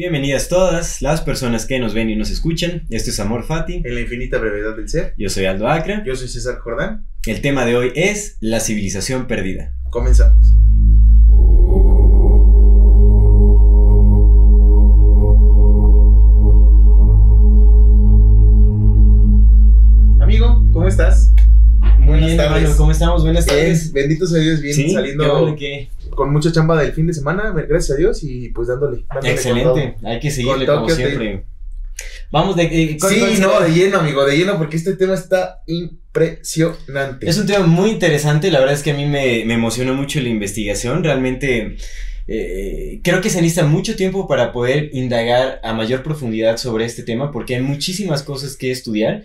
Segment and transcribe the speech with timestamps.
[0.00, 2.82] Bienvenidas todas las personas que nos ven y nos escuchan.
[2.90, 3.80] Esto es Amor Fati.
[3.82, 5.14] En la infinita brevedad del ser.
[5.16, 6.04] Yo soy Aldo Acra.
[6.04, 7.06] Yo soy César Jordán.
[7.26, 9.72] El tema de hoy es la civilización perdida.
[9.88, 10.52] Comenzamos.
[20.20, 21.32] Amigo, ¿cómo estás?
[22.04, 22.56] Buenas Bien, tardes.
[22.62, 23.22] hermano, ¿Cómo estamos?
[23.22, 23.92] Buenas tardes.
[23.92, 27.14] bendito sea Dios, bien Sí, saliendo qué bueno que- con mucha chamba del fin de
[27.14, 29.04] semana, gracias a Dios, y pues dándole.
[29.08, 29.96] dándole Excelente.
[30.04, 31.44] Hay que seguirle como siempre.
[32.32, 32.64] Vamos de...
[32.64, 33.08] eh, todo.
[33.08, 37.28] ¿cuál- cuál Sí, no, de lleno, amigo, de lleno, porque este tema está impresionante.
[37.28, 40.20] Es un tema muy interesante, la verdad es que a mí me, me emocionó mucho
[40.20, 41.76] la investigación, realmente
[42.28, 47.02] eh, creo que se necesita mucho tiempo para poder indagar a mayor profundidad sobre este
[47.04, 49.22] tema porque hay muchísimas cosas que estudiar.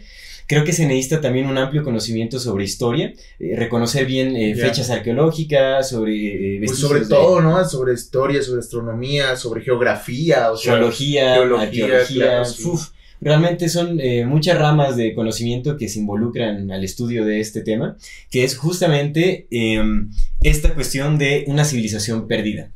[0.52, 4.90] Creo que se necesita también un amplio conocimiento sobre historia, eh, reconocer bien eh, fechas
[4.90, 7.64] arqueológicas, sobre eh, Pues sobre de todo, ¿no?
[7.64, 12.64] Sobre historia, sobre astronomía, sobre geografía, o sea, geología, arqueología, claro, sí.
[12.66, 12.90] uf,
[13.22, 17.96] realmente son eh, muchas ramas de conocimiento que se involucran al estudio de este tema,
[18.30, 22.72] que es justamente em, esta cuestión de una civilización perdida.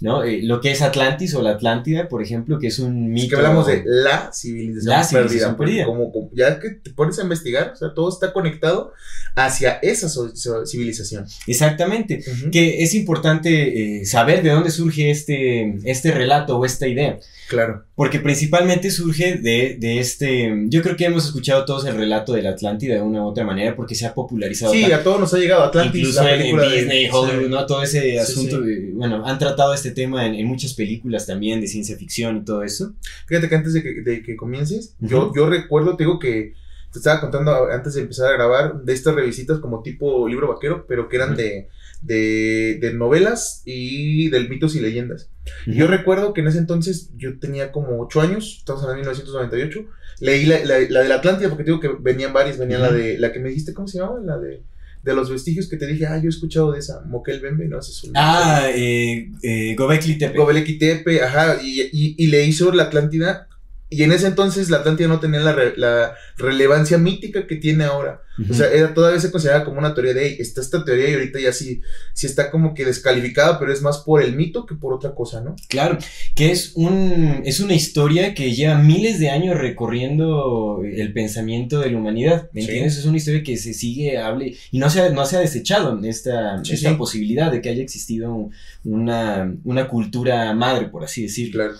[0.00, 0.22] ¿No?
[0.24, 3.30] Eh, lo que es Atlantis o la Atlántida, por ejemplo, que es un Es mito.
[3.30, 5.84] que hablamos de la civilización, La civilización perdida.
[5.86, 8.92] Como, como- ya que te pones a investigar, o sea, todo está conectado
[9.34, 11.26] hacia esa so- so- civilización.
[11.46, 12.22] Exactamente.
[12.52, 17.18] Que es importante eh, saber de dónde surge este, este relato o esta idea.
[17.48, 17.84] Claro.
[17.94, 20.52] Porque principalmente surge de, de este.
[20.66, 23.42] Yo creo que hemos escuchado todos el relato de la Atlántida de una u otra
[23.44, 24.72] manera porque se ha popularizado.
[24.72, 27.44] Sí, a todos nos ha llegado Atlantis, Incluso la en, en película de- Disney, Hollywood,
[27.44, 27.48] sí.
[27.50, 27.66] ¿no?
[27.66, 28.62] Todo ese Sí, asunto.
[28.64, 28.90] sí.
[28.92, 32.62] Bueno, han tratado este tema en, en muchas películas también de ciencia ficción y todo
[32.62, 32.94] eso.
[33.26, 36.54] Fíjate que antes de que, de que comiences, yo, yo recuerdo, te digo que
[36.92, 40.86] te estaba contando antes de empezar a grabar de estas revisitas como tipo libro vaquero,
[40.88, 41.68] pero que eran de,
[42.00, 45.30] de, de novelas y del mitos y leyendas.
[45.66, 49.86] Yo recuerdo que en ese entonces yo tenía como 8 años, estamos hablando de 1998,
[50.20, 52.92] leí la, la, la de la Atlántida porque te digo que venían varias, venía la
[52.92, 54.20] de la que me dijiste, ¿cómo se llama?
[54.24, 54.62] La de,
[55.08, 57.80] de los vestigios que te dije, ah, yo he escuchado de esa, Moquel Bembe, no
[57.80, 60.36] sé su Ah, eh, eh, Gobekli Tepe.
[60.36, 63.48] Gobeleki Tepe, ajá, y, y, y leí sobre la Atlántida.
[63.90, 67.84] Y en ese entonces la Atlántida no tenía la, re- la relevancia mítica que tiene
[67.84, 68.22] ahora.
[68.48, 71.14] O sea, era, todavía se consideraba como una teoría de, "Ey, está esta teoría y
[71.14, 71.80] ahorita ya sí,
[72.12, 75.40] sí está como que descalificada, pero es más por el mito que por otra cosa,
[75.40, 75.56] ¿no?
[75.68, 75.98] Claro,
[76.36, 81.90] que es un es una historia que lleva miles de años recorriendo el pensamiento de
[81.90, 82.66] la humanidad, ¿me Sí.
[82.68, 82.98] entiendes?
[82.98, 85.98] Es una historia que se sigue, hable, y no se ha, no se ha desechado
[86.04, 86.94] esta, Sí, esta sí.
[86.96, 88.52] posibilidad de que haya existido un-
[88.84, 91.64] una, una cultura madre, por así decirlo.
[91.64, 91.78] Claro.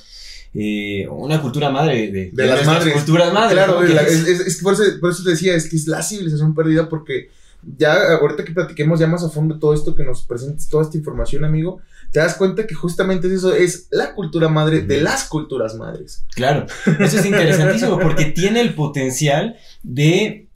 [0.55, 2.95] Eh, una cultura madre de, De las madres.
[2.95, 3.53] culturas madres.
[3.55, 3.87] Claro, ¿no?
[3.87, 6.55] Que la- es- es, por, eso, por eso te decía, es que es la civilización
[6.55, 7.31] perdida porque
[7.77, 10.97] ya ahorita que platiquemos ya más a fondo todo esto que nos presentes, toda esta
[10.97, 11.81] información, amigo,
[12.13, 16.25] te das cuenta que justamente es eso es la cultura madre de las culturas madres.
[16.35, 16.67] Claro,
[17.01, 20.47] eso es interesantísimo porque tiene el potencial de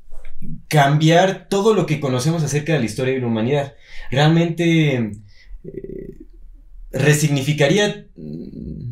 [0.69, 3.74] cambiar todo lo que conocemos acerca de la historia de la humanidad.
[4.10, 5.12] Realmente
[5.64, 6.12] eh,
[6.92, 8.06] resignificaría eh,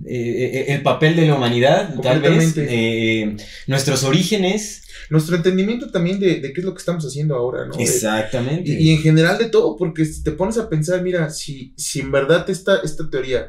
[0.07, 4.83] eh, el papel de la humanidad, tal vez, eh, nuestros orígenes.
[5.09, 7.75] Nuestro entendimiento también de, de qué es lo que estamos haciendo ahora, ¿no?
[7.77, 8.71] De- Exactamente.
[8.71, 12.01] Y, y en general de todo, porque si te pones a pensar, mira, si, si
[12.01, 13.49] en verdad esta, esta teoría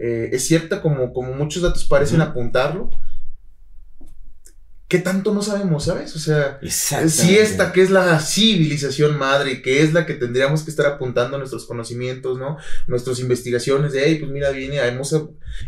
[0.00, 2.90] eh, es cierta como, como muchos datos parecen apuntarlo,
[4.88, 6.14] ¿qué tanto no sabemos, sabes?
[6.14, 10.70] O sea, si esta que es la civilización madre, que es la que tendríamos que
[10.70, 12.56] estar apuntando nuestros conocimientos, ¿no?
[12.86, 15.14] Nuestras investigaciones de, hey, pues mira, viene, hemos,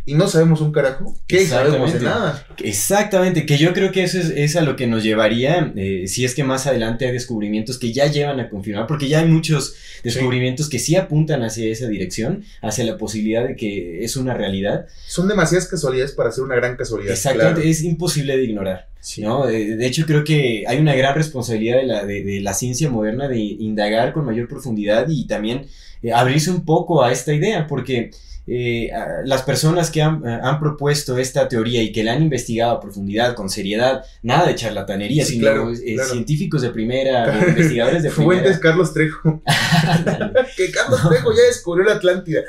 [0.06, 2.46] y no sabemos un carajo, ¿qué sabemos de nada?
[2.58, 6.24] Exactamente, que yo creo que eso es, es a lo que nos llevaría, eh, si
[6.24, 9.74] es que más adelante hay descubrimientos que ya llevan a confirmar, porque ya hay muchos
[10.04, 14.86] descubrimientos que sí apuntan hacia esa dirección, hacia la posibilidad de que es una realidad.
[15.08, 17.12] Son demasiadas casualidades para ser una gran casualidad.
[17.12, 17.70] Exactamente, claro.
[17.70, 18.87] es imposible de ignorar.
[19.00, 19.22] Sí.
[19.22, 19.46] ¿no?
[19.46, 22.90] De, de hecho, creo que hay una gran responsabilidad de la, de, de la ciencia
[22.90, 25.66] moderna de indagar con mayor profundidad y también
[26.02, 28.12] eh, abrirse un poco a esta idea, porque
[28.46, 28.90] eh,
[29.24, 32.80] las personas que han, eh, han, propuesto esta teoría y que la han investigado a
[32.80, 38.40] profundidad, con seriedad, nada de charlatanería, sino científicos de primera, investigadores de primera.
[38.40, 39.42] Fuentes Carlos Trejo.
[40.56, 42.42] que Carlos Trejo ya descubrió la Atlántida.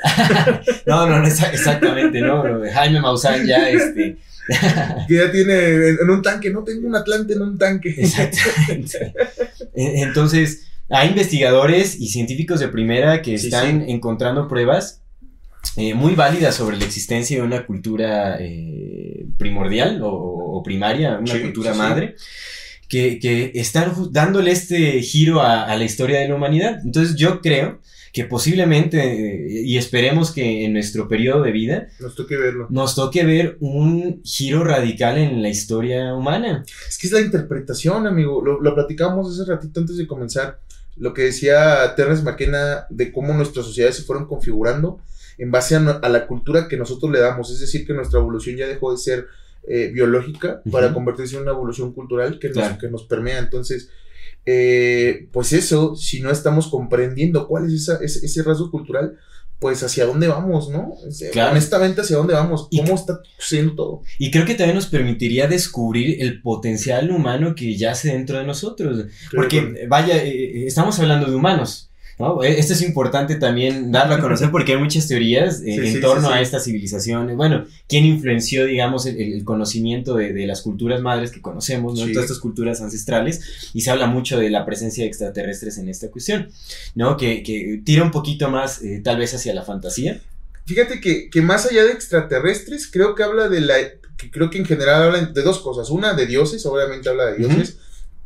[0.86, 4.16] no, no, no, exactamente, no, Jaime Maussan ya, este
[5.08, 7.94] que ya tiene en un tanque, no tengo un Atlante en un tanque.
[7.98, 9.12] Exactamente.
[9.74, 15.02] E, entonces, hay investigadores y científicos de primera que están encontrando pruebas
[15.76, 21.74] eh, muy válidas sobre la existencia de una cultura eh, primordial o, primaria, una cultura
[21.74, 22.16] madre.
[22.88, 26.80] Que, están dándole este giro a la historia de la humanidad.
[26.84, 27.80] Entonces yo creo
[28.12, 32.66] que posiblemente, y esperemos que en nuestro periodo de vida, nos toque verlo.
[32.70, 36.64] Nos toque ver un giro radical en la historia humana.
[36.88, 38.42] Es que es la interpretación, amigo.
[38.44, 40.60] Lo, lo platicamos hace ratito antes de comenzar.
[40.96, 45.00] Lo que decía Terrence McKenna de cómo nuestras sociedades se fueron configurando
[45.38, 47.50] en base a, la cultura que nosotros le damos.
[47.50, 49.26] Es decir, que nuestra evolución ya dejó de ser
[49.66, 53.38] eh, biológica para convertirse en una evolución cultural que nos, que nos permea.
[53.38, 53.88] Entonces,
[54.46, 59.16] eh, pues eso, si no estamos comprendiendo cuál es esa, ese, rasgo cultural,
[59.58, 60.94] pues hacia dónde vamos, ¿no?
[61.50, 64.02] Honestamente, hacia dónde vamos, cómo está siendo todo.
[64.18, 69.04] Y creo que también nos permitiría descubrir el potencial humano que yace dentro de nosotros.
[69.34, 71.89] Porque, vaya, eh, eh, estamos hablando de humanos.
[72.42, 76.28] E, esto es importante también darlo a conocer porque hay muchas teorías eh, en torno
[76.30, 77.36] a estas civilizaciones.
[77.36, 82.06] Bueno, ¿quién influenció, digamos, el, conocimiento de, las culturas madres que conocemos, ¿no?
[82.06, 83.70] Todas estas culturas ancestrales.
[83.72, 86.48] Y se habla mucho de la presencia de extraterrestres en esta cuestión,
[86.94, 87.16] ¿no?
[87.16, 90.20] Que, tira un poquito más, eh, tal vez, hacia la fantasía.
[90.66, 93.74] Fíjate que, que, más allá de extraterrestres, creo que habla de la.
[94.16, 95.90] Que creo que en general habla de dos cosas.
[95.90, 97.78] Una, de dioses, obviamente habla de dioses,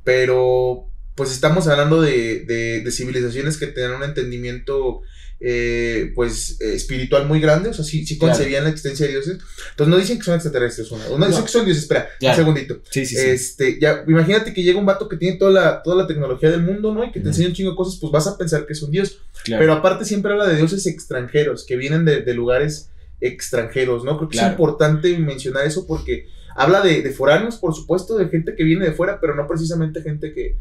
[0.02, 5.02] pero pues estamos hablando de, civilizaciones que tenían un entendimiento
[5.40, 9.38] eh, pues eh, espiritual muy grande, o sea, sí, sí concebían la existencia de dioses.
[9.70, 12.80] Entonces no dicen que son extraterrestres, no, no, dicen que son dioses, espera, un segundito.
[12.90, 16.06] Sí, sí, este, ya, imagínate que llega un vato que tiene toda la, toda la
[16.06, 17.04] tecnología del mundo, ¿no?
[17.04, 18.90] Y que te enseña un chingo de cosas, pues vas a pensar que es un
[18.90, 19.20] dios.
[19.44, 22.90] Pero aparte siempre habla de dioses extranjeros, que vienen de, lugares
[23.20, 24.16] extranjeros, ¿no?
[24.16, 26.26] Creo que es importante mencionar eso porque
[26.56, 30.02] habla de, de foráneos, por supuesto, de gente que viene de fuera, pero no precisamente
[30.02, 30.56] gente que,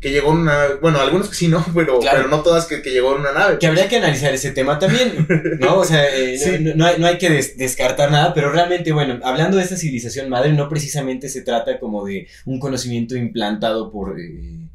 [0.00, 1.64] que llegó en una bueno, algunos que sí, ¿no?
[1.74, 3.58] Pero, pero no todas que, que, llegó en una nave.
[3.58, 5.26] Que habría que analizar ese tema también,
[5.60, 5.76] ¿no?
[5.76, 9.64] O sea, eh, no, hay, no, hay, que descartar nada, pero realmente, bueno, hablando de
[9.64, 14.18] esta civilización madre, no precisamente se trata como de un conocimiento implantado por...
[14.18, 14.70] Eh,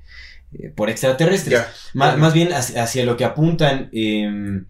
[0.60, 1.62] eh, por extraterrestres.
[1.94, 4.62] más bien hacia, lo que apuntan eh,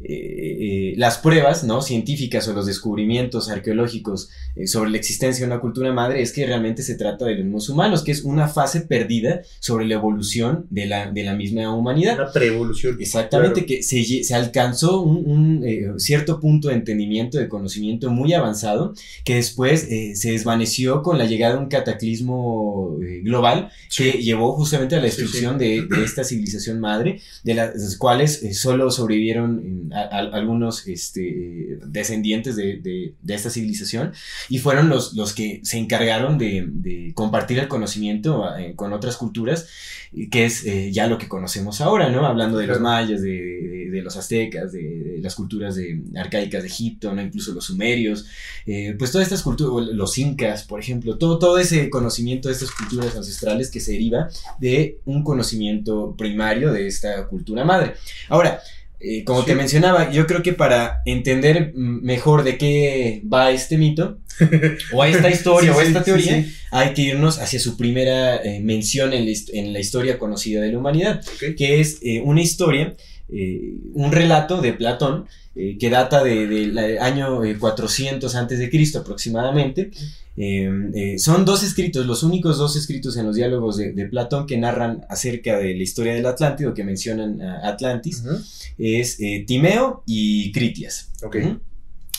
[0.00, 1.80] eh, eh, las pruebas ¿no?
[1.80, 6.44] científicas o los descubrimientos arqueológicos eh, sobre la existencia de una cultura madre es que
[6.44, 10.86] realmente se trata de los humanos, que es una fase perdida sobre la evolución de
[10.86, 12.18] la, de la misma humanidad.
[12.18, 12.96] Una preevolución.
[12.98, 15.64] Exactamente, que se, se, alcanzó un,
[15.98, 18.94] cierto punto de entendimiento, de conocimiento muy avanzado,
[19.24, 24.98] que después se desvaneció con la llegada de un cataclismo global que llevó justamente a
[24.98, 32.56] la destrucción De, de, esta civilización madre, de las cuales solo sobrevivieron algunos este, descendientes
[32.56, 34.12] de, esta civilización
[34.48, 39.66] y fueron los, los que se encargaron de, compartir el conocimiento eh, con otras culturas,
[40.30, 42.26] que es eh, ya lo que conocemos ahora, ¿no?
[42.26, 45.76] Hablando de los mayas, de, los aztecas, de, las culturas
[46.16, 47.22] arcaicas de Egipto, ¿no?
[47.22, 48.26] Incluso los sumerios,
[48.66, 52.70] eh, pues todas estas culturas, los incas, por ejemplo, todo, todo ese conocimiento de estas
[52.70, 54.28] culturas ancestrales que se deriva
[54.58, 57.94] de un conocimiento primario de esta cultura madre.
[58.28, 58.60] Ahora,
[59.00, 64.18] eh, como te mencionaba, yo creo que para entender mejor de qué va este mito,
[64.92, 68.60] o a esta historia, o a esta teoría, hay que irnos hacia su primera eh,
[68.60, 71.22] mención en la, historia conocida de la humanidad,
[71.56, 72.96] que es eh, una historia,
[73.28, 79.90] un relato de Platón, que data del de, año 400 antes de Cristo aproximadamente,
[80.36, 85.04] eh, son dos escritos, los únicos dos escritos en los diálogos de, Platón que narran
[85.08, 88.22] acerca de la historia del Atlántico, que mencionan a Atlantis,
[88.78, 91.10] es eh, Timeo y Critias.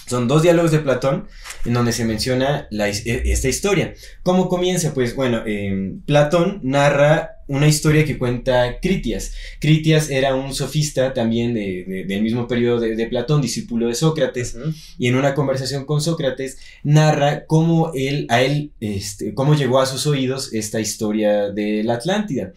[0.07, 1.27] Son dos diálogos de Platón
[1.65, 3.93] en donde se menciona e, esta historia.
[4.24, 4.93] ¿Cómo comienza?
[4.93, 9.33] Pues bueno, em, Platón narra una historia que cuenta Critias.
[9.59, 14.57] Critias era un sofista también del mismo periodo de, Platón, discípulo de Sócrates,
[14.97, 19.85] y en una conversación con Sócrates narra cómo él, a él, este, cómo llegó a
[19.85, 22.53] sus oídos esta historia de la Atlántida,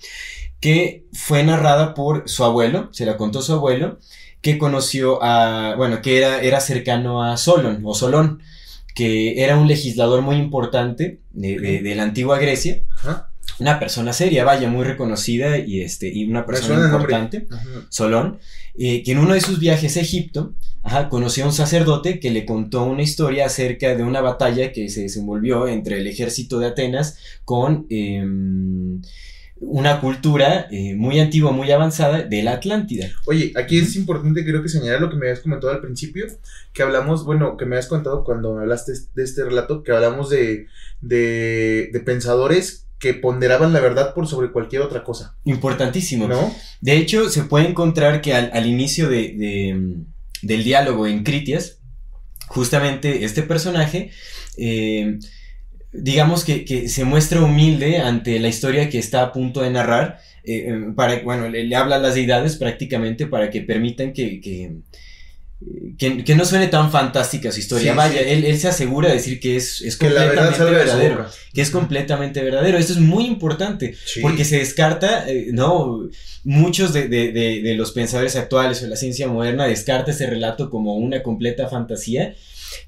[0.61, 3.99] que fue narrada por su abuelo, se la contó su abuelo,
[4.40, 8.40] que conoció a, bueno, que era, era cercano a Solón o Solón,
[8.95, 12.83] que era un legislador muy importante de, la antigua Grecia.
[13.59, 17.47] una persona seria, vaya, muy reconocida y, este, y una persona importante,
[17.88, 18.38] Solón,
[18.76, 20.54] eh, que en uno de sus viajes a Egipto,
[21.11, 25.02] conoció a un sacerdote que le contó una historia acerca de una batalla que se
[25.02, 29.02] desenvolvió entre el ejército de Atenas con em,
[29.61, 33.09] una cultura eh, muy antigua, muy avanzada de la Atlántida.
[33.27, 36.27] Oye, aquí es importante creo que señalar lo que me habías comentado al principio,
[36.73, 40.31] que hablamos, bueno, que me habías contado cuando me hablaste de este relato, que hablamos
[40.31, 40.67] de,
[41.00, 45.37] de, de pensadores que ponderaban la verdad por sobre cualquier otra cosa.
[45.45, 46.27] Importantísimo.
[46.27, 46.55] ¿No?
[46.81, 50.05] De hecho, se puede encontrar que al, inicio de,
[50.43, 51.79] del diálogo en Critias,
[52.49, 54.11] justamente este personaje,
[54.57, 55.19] eh,
[55.92, 60.66] digamos que, se muestra humilde ante la historia que está a punto de narrar, eh,
[60.68, 64.40] eh, para, bueno, le, habla a las deidades prácticamente para que permitan que
[65.99, 67.92] que, no suene tan fantástica su historia.
[67.92, 71.26] Vaya, Él, se asegura de decir que es, es completamente verdadero.
[71.52, 72.78] Que es completamente verdadero.
[72.78, 73.97] Esto es muy importante.
[74.23, 76.09] Porque se descarta, eh, ¿no?
[76.45, 81.68] Muchos de, los pensadores actuales o la ciencia moderna descarta ese relato como una completa
[81.68, 82.37] fantasía.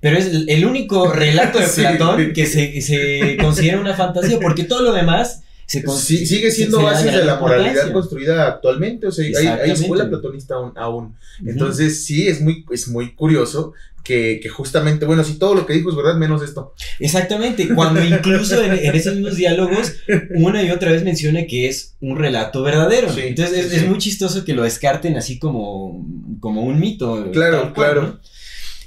[0.01, 4.39] Pero es el único relato de Platón que se, se considera una fantasía.
[4.41, 9.25] Porque todo lo demás sigue siendo base de la moralidad construida actualmente, o sea,
[9.63, 11.15] hay, escuela platonista aún.
[11.45, 13.73] Entonces, sí, es muy, es muy curioso
[14.03, 16.75] que, justamente, bueno, si todo lo que dijo es verdad, menos esto.
[16.99, 19.95] Exactamente, cuando incluso en, esos mismos diálogos,
[20.35, 23.09] una y otra vez menciona que es un relato verdadero.
[23.17, 26.05] Entonces, es, muy chistoso que lo descarten así como,
[26.41, 27.31] como un mito.
[27.33, 28.19] Claro, claro.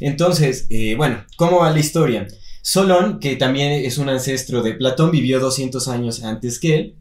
[0.03, 2.27] Entonces, eh, bueno, ¿cómo va la historia?
[2.61, 6.95] Solón, que también es un ancestro de Platón, vivió 200 años antes que él,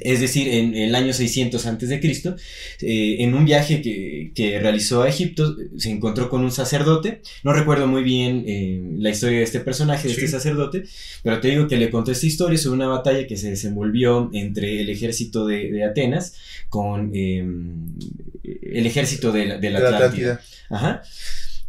[0.00, 2.34] es decir, en, el año 600 antes de Cristo,
[2.80, 7.86] eh, en un viaje que, realizó a Egipto, se encontró con un sacerdote, no recuerdo
[7.86, 10.82] muy bien eh, la historia de este personaje, de este sacerdote,
[11.22, 14.80] pero te digo que le contó esta historia sobre una batalla que se desenvolvió entre
[14.80, 16.34] el ejército de, Atenas
[16.68, 17.94] con em,
[18.42, 20.40] el ejército de la, de la Atlántida.
[20.68, 21.02] Ajá.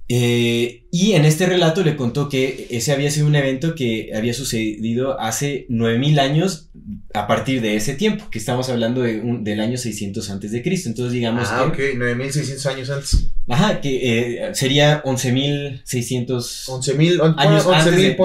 [0.09, 4.33] Eh, y en este relato le contó que ese había sido un evento que había
[4.33, 6.69] sucedido hace 9000 años
[7.13, 10.63] a partir de ese tiempo, que estamos hablando de un, del año 600 antes de
[10.63, 10.87] Cristo.
[10.87, 11.49] Entonces, digamos.
[11.51, 13.31] Ah, ok, 9600 años antes.
[13.49, 18.15] Ajá, que eh, sería 11600 11.000 años 11.000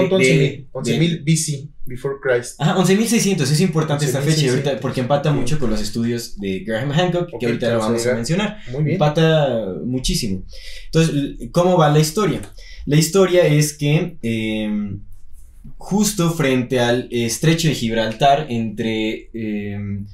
[0.72, 1.68] 11.000 BC.
[1.84, 2.60] Before Christ.
[2.60, 6.92] Ajá, 11.600, es importante esta fecha ahorita porque empata mucho con los estudios de Graham
[6.92, 8.58] Hancock, que ahorita lo vamos a mencionar.
[8.70, 8.94] Muy bien.
[8.94, 10.44] Empata muchísimo.
[10.86, 12.40] Entonces, ¿cómo va la historia?
[12.86, 15.00] La historia es que em,
[15.76, 20.06] justo frente al estrecho de Gibraltar, entre em,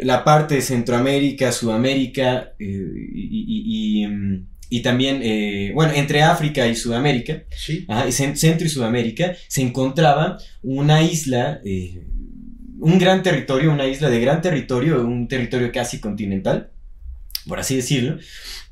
[0.00, 6.74] la parte de Centroamérica, Sudamérica eh, y em, y también, eh, bueno, entre África y
[6.74, 7.42] Sudamérica,
[8.10, 12.02] Centro y Sudamérica, se encontraba una isla, eh,
[12.80, 16.70] un gran territorio, una isla de gran territorio, un territorio casi continental,
[17.46, 18.18] por así decirlo,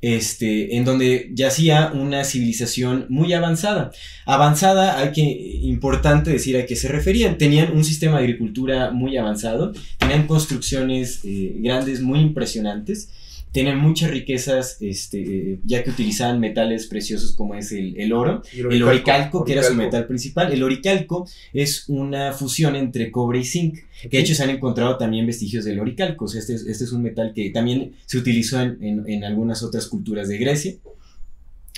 [0.01, 3.93] este, en donde yacía una civilización muy avanzada.
[4.25, 7.37] Avanzada, hay que, importante decir a qué se referían.
[7.37, 13.11] Tenían un sistema de agricultura muy avanzado, tenían construcciones eh, grandes, muy impresionantes,
[13.53, 19.45] tienen muchas riquezas, este, ya que utilizaban metales preciosos como es el, oro, el, oricalco,
[19.45, 20.53] que era su metal principal.
[20.53, 24.97] El oricalco es una fusión entre cobre y zinc, que de hecho se han encontrado
[24.99, 26.27] también vestigios del oricalco.
[26.27, 30.39] este, es, este es un metal que también se utilizó en, algunas otras culturas de
[30.39, 30.75] Grecia.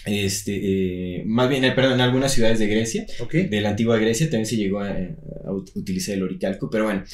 [0.04, 0.58] Este,
[1.20, 4.46] eh, más bien, eh, perdón, en algunas ciudades de Grecia, de la antigua Grecia, también
[4.46, 4.96] se llegó a,
[5.74, 7.04] utilizar el oricalco, pero bueno,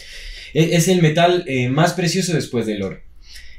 [0.54, 3.07] es, es el metal eh, más precioso después del oro.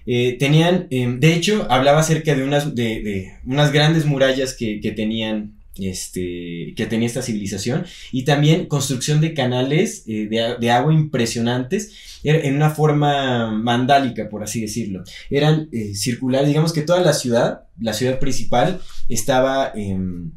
[0.05, 5.55] Eh, tenían, em, de hecho, hablaba acerca de unas, de, unas grandes murallas que, tenían
[5.77, 10.27] este, que tenía esta civilización y también construcción de canales eh,
[10.59, 15.03] de, agua impresionantes en una forma mandálica, por así decirlo.
[15.29, 19.71] Eran eh, circulares, digamos que toda la ciudad, la ciudad principal, estaba...
[19.75, 20.33] en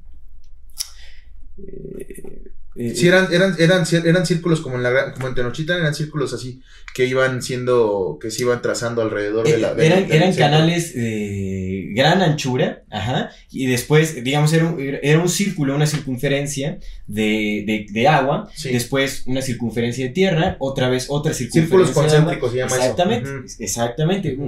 [2.74, 6.32] eh, sí, eran, eran, eran, eran círculos como en, la, como en Tenochtitlan, eran círculos
[6.32, 6.62] así
[6.94, 9.72] que iban siendo, que se iban trazando alrededor de la...
[9.72, 15.74] eran, eran canales de gran anchura, ajá, y después, digamos, era un, era un círculo,
[15.74, 21.90] una circunferencia de, de, agua, después una circunferencia de tierra, otra vez otra circunferencia Círculos
[21.90, 24.38] concéntricos se llama Exactamente, exactamente,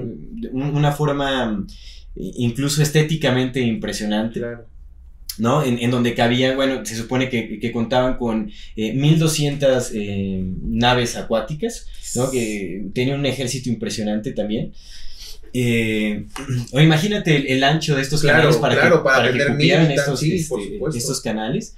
[0.52, 1.66] una forma
[2.16, 4.40] incluso estéticamente impresionante.
[4.40, 4.73] Claro.
[5.38, 5.62] ¿No?
[5.64, 12.30] En, donde cabía, bueno, se supone que, contaban con 1200 eh, eh, naves acuáticas, ¿no?
[12.30, 14.72] Que tenían un ejército impresionante también.
[15.52, 16.26] eh,
[16.72, 19.90] o imagínate el, el ancho de estos Claro, canales para claro, que, para que cupieran
[19.90, 21.74] estos, sí, este, estos canales.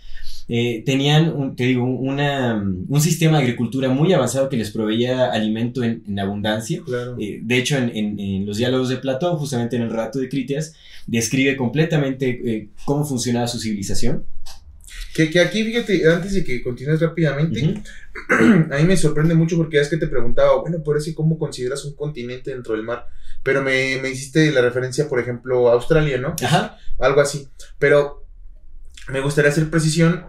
[0.49, 2.55] Eh, tenían, un- te digo, una,
[2.89, 6.81] un sistema de agricultura muy avanzado que les proveía alimento en, en abundancia.
[6.85, 7.17] Claro.
[7.19, 10.29] Eh, de hecho, en, en- en los diálogos de Platón, justamente en el relato de
[10.29, 10.75] Critias,
[11.07, 14.25] describe completamente eh, cómo funcionaba su civilización.
[15.15, 17.83] Que, que aquí, fíjate, antes de que continúes rápidamente,
[18.71, 21.85] a mí me sorprende mucho porque es que te preguntaba, bueno, por eso, ¿cómo consideras
[21.87, 23.07] un continente dentro del mar?
[23.43, 26.37] Pero me, me hiciste la referencia, por ejemplo, a Australia, ¿no?
[26.43, 26.79] Ajá.
[26.99, 27.49] Algo así.
[27.79, 28.25] Pero
[29.09, 30.27] me gustaría hacer precisión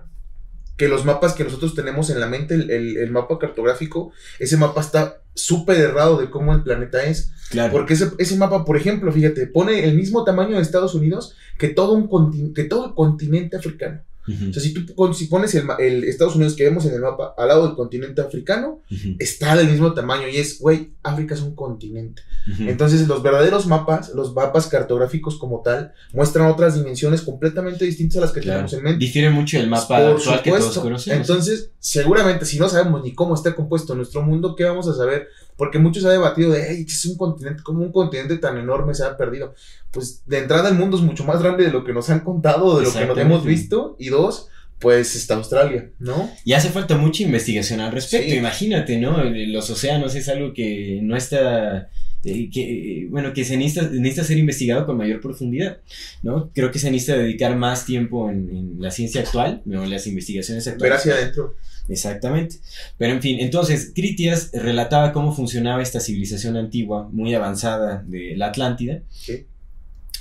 [0.78, 4.58] que los mapas que nosotros tenemos en la mente, el, el- el mapa cartográfico, ese
[4.58, 7.32] mapa está súper errado de cómo el planeta es.
[7.50, 7.72] Claro.
[7.74, 11.70] Porque ese, ese mapa, por ejemplo, fíjate, pone el mismo tamaño de Estados Unidos que
[11.70, 14.02] todo, un que todo el continente africano.
[14.28, 14.50] Ujú.
[14.50, 17.34] O sea, si tú si pones el, el Estados Unidos que vemos en el mapa
[17.38, 18.82] al lado del continente africano,
[19.20, 22.22] está del mismo tamaño y es, güey, África es un continente.
[22.60, 28.22] Entonces, los verdaderos mapas, los mapas cartográficos como tal, muestran otras dimensiones completamente distintas a
[28.22, 28.60] las que Claro.
[28.60, 29.00] tenemos en mente.
[29.06, 30.82] Difiere mucho del mapa Por actual que todos supuesto.
[30.82, 31.20] conocemos.
[31.20, 35.28] Entonces, seguramente, si no sabemos ni cómo está compuesto nuestro mundo, ¿qué vamos a saber?
[35.58, 38.94] Porque muchos se ha debatido de, hey, es un continente, como un continente tan enorme
[38.94, 39.56] se ha perdido?
[39.92, 42.78] Pues, de entrada, el mundo es mucho más grande de lo que nos han contado,
[42.80, 43.96] de lo que nos hemos visto.
[44.00, 44.50] Y dos,
[44.80, 46.30] pues está Australia, ¿no?
[46.46, 48.30] Y hace falta mucha investigación al respecto.
[48.32, 48.38] Sí.
[48.38, 49.24] Imagínate, ¿no?
[49.24, 51.90] Los océanos es algo que no está.
[52.24, 52.62] eh, que,
[53.04, 55.78] eh, bueno, que se necesita, necesita ser investigado con mayor profundidad,
[56.22, 56.52] ¿no?
[56.54, 59.84] Creo que se necesita dedicar más tiempo en, en la ciencia actual, ¿no?
[59.84, 60.98] en las investigaciones Ver actuales.
[61.00, 61.56] hacia adentro.
[61.90, 62.58] Exactamente.
[62.98, 68.48] Pero en fin, entonces, Critias relataba cómo funcionaba esta civilización antigua, muy avanzada de la
[68.48, 69.02] Atlántida.
[69.12, 69.46] Sí.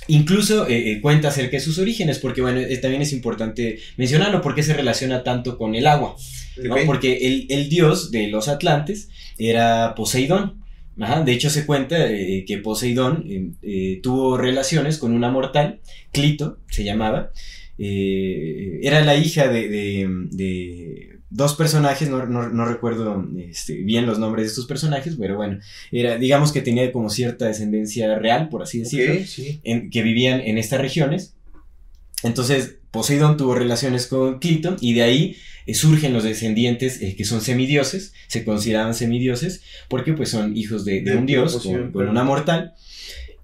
[0.09, 4.41] Incluso eh, eh, cuenta acerca de sus orígenes, porque bueno, eh, también es importante mencionarlo,
[4.41, 6.15] porque se relaciona tanto con el agua.
[6.85, 10.63] Porque el, el dios de los atlantes era Poseidón.
[10.99, 13.25] Ajá, de hecho, se cuenta eh, que Poseidón
[14.01, 15.81] tuvo relaciones con una mortal,
[16.13, 17.31] Clito se llamaba.
[17.77, 24.17] Era la hija de, de- de dos personajes, no, no- no recuerdo este, bien los
[24.19, 25.59] nombres de estos personajes, pero bueno,
[25.91, 29.59] era, digamos que tenía como cierta descendencia real, por así decirlo Ok, sí.
[29.63, 31.35] en- que vivían en estas regiones.
[32.23, 35.35] Entonces, Poseidón tuvo relaciones con Clito y de ahí
[35.67, 40.85] eh, surgen los descendientes eh, que son semidioses, se consideraban semidioses porque pues son hijos
[40.85, 42.73] de, de De un dios con, con una mortal.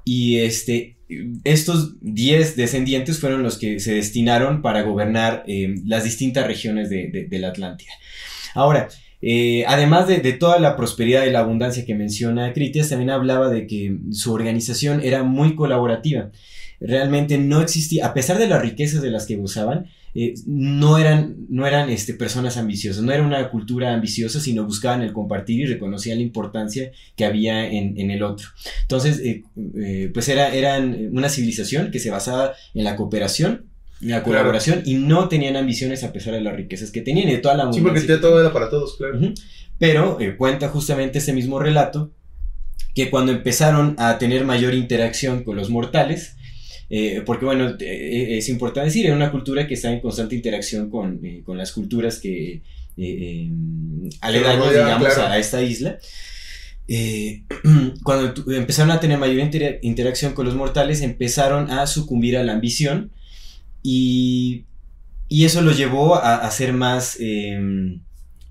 [0.05, 0.97] Y este,
[1.43, 7.27] estos 10 descendientes fueron los que se destinaron para gobernar eh, las distintas regiones de,
[7.31, 7.91] la Atlántida.
[8.53, 8.89] Ahora,
[9.21, 13.49] eh, además de, de toda la prosperidad y la abundancia que menciona Critias, también hablaba
[13.49, 16.31] de que su organización era muy colaborativa.
[16.79, 21.35] Realmente no existía, a pesar de las riquezas de las que gozaban, eh, no eran,
[21.49, 25.65] no eran este, personas ambiciosas, no era una cultura ambiciosa, sino buscaban el compartir y
[25.65, 28.47] reconocían la importancia que había en, en el otro.
[28.81, 29.43] Entonces, eh,
[29.75, 33.65] eh, pues era, eran una civilización que se basaba en la cooperación,
[33.99, 34.23] la Claro.
[34.25, 37.55] colaboración y no tenían ambiciones a pesar de las riquezas que tenían y de toda
[37.55, 39.17] la Sí, porque que ya todo era para todos, claro.
[39.79, 42.11] Pero eh, cuenta justamente ese mismo relato
[42.95, 46.35] que cuando empezaron a tener mayor interacción con los mortales,
[46.89, 50.89] eh, porque bueno, eh, es importante decir, era una cultura que está en constante interacción
[50.89, 52.61] con, eh, con las culturas que eh,
[52.97, 53.49] eh,
[54.21, 55.31] aledañas, digamos, claro.
[55.31, 55.97] a esta isla.
[56.87, 57.43] Eh,
[58.03, 62.53] cuando empezaron a tener mayor intera- interacción con los mortales, empezaron a sucumbir a la
[62.53, 63.11] ambición
[63.81, 64.65] y,
[65.29, 67.57] y eso los llevó a, a ser más eh,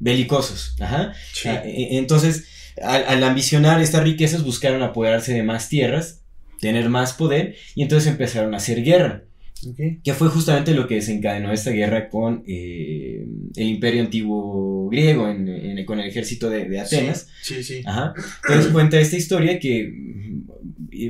[0.01, 0.75] belicosos.
[0.81, 1.13] Ajá.
[1.33, 1.49] Sí.
[1.65, 2.45] Entonces,
[2.83, 6.22] al, al ambicionar estas riquezas, buscaron apoderarse de más tierras,
[6.63, 9.25] tener más poder, y entonces empezaron a hacer guerra,
[10.03, 15.49] que fue justamente lo que desencadenó esta guerra con eh, el imperio antiguo griego, en-
[15.49, 17.29] en- con el ejército de, de Atenas.
[17.43, 17.83] Sí, sí.
[17.85, 18.13] Ajá.
[18.49, 19.93] Entonces cuenta esta historia que,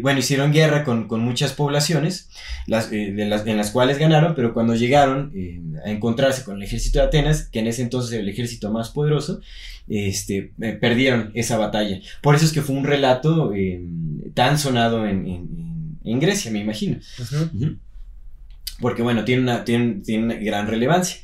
[0.00, 2.30] bueno, hicieron guerra con, con muchas poblaciones,
[2.66, 6.56] las, eh, de las, en las cuales ganaron, pero cuando llegaron eh, a encontrarse con
[6.56, 9.40] el ejército de Atenas, que en ese entonces era el ejército más poderoso,
[9.88, 12.00] este, eh, perdieron esa batalla.
[12.22, 13.52] Por eso es que fue un relato
[14.34, 16.98] tan sonado en, en- en Grecia, me imagino.
[18.80, 21.18] Porque bueno, tiene una, tiene, tiene una gran relevancia.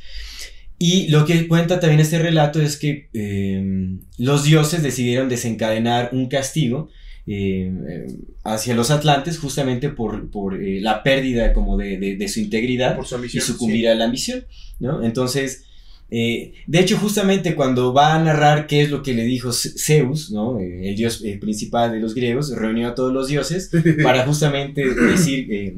[0.79, 6.29] Y lo que cuenta también este relato es que eh, los dioses decidieron desencadenar un
[6.29, 6.89] castigo
[7.31, 8.07] eh,
[8.45, 12.97] hacia los atlantes justamente por, por eh, la pérdida como de, de- de su integridad
[12.97, 13.87] Por su y sucumbir sí.
[13.87, 14.45] a la ambición,
[14.81, 15.05] ¿no?
[15.05, 15.65] Entonces,
[16.11, 20.31] eh, de hecho, justamente cuando va a narrar qué es lo que le dijo Zeus,
[20.31, 20.59] ¿no?
[20.59, 23.71] El dios principal de los griegos, reunió a todos los dioses
[24.03, 25.75] para justamente decir,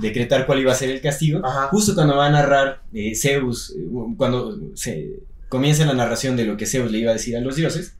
[0.00, 1.40] decretar cuál iba a ser el castigo.
[1.46, 1.68] Ajá.
[1.68, 2.82] Justo cuando va a narrar
[3.14, 3.76] Zeus,
[4.16, 5.10] cuando se
[5.48, 7.94] comienza la narración de lo que Zeus le iba a decir a los dioses,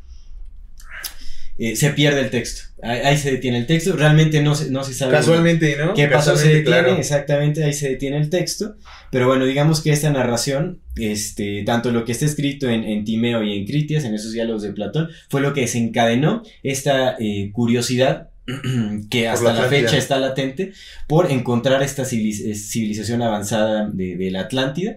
[1.59, 2.63] eh, se pierde el texto.
[2.83, 3.97] Ahí, ahí se detiene el texto.
[3.97, 5.13] Realmente no se, no se sabe.
[5.13, 5.95] Casualmente, ¿no?
[5.95, 6.37] ¿Qué pasó?
[6.37, 6.97] Se detiene, claro.
[6.97, 8.77] exactamente, ahí se detiene el texto.
[9.11, 13.43] Pero bueno, digamos que esta narración, este, tanto lo que está escrito en, en Timeo
[13.43, 18.29] y en Critias, en esos diálogos de Platón, fue lo que desencadenó esta eh, curiosidad
[19.11, 20.73] que hasta la fecha está latente
[21.07, 24.97] por encontrar esta civiliz- eh, civilización avanzada de, de la Atlántida,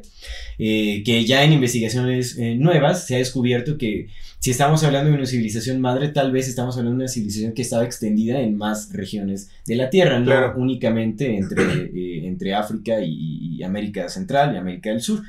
[0.58, 4.08] eh, que ya en investigaciones eh, nuevas se ha descubierto que
[4.42, 7.62] si estamos hablando de una civilización madre, tal vez estamos hablando de una civilización que
[7.62, 10.54] estaba extendida en más regiones de la Tierra, no Claro.
[10.58, 15.22] únicamente entre, eh, entre África y, y América Central y América del Sur.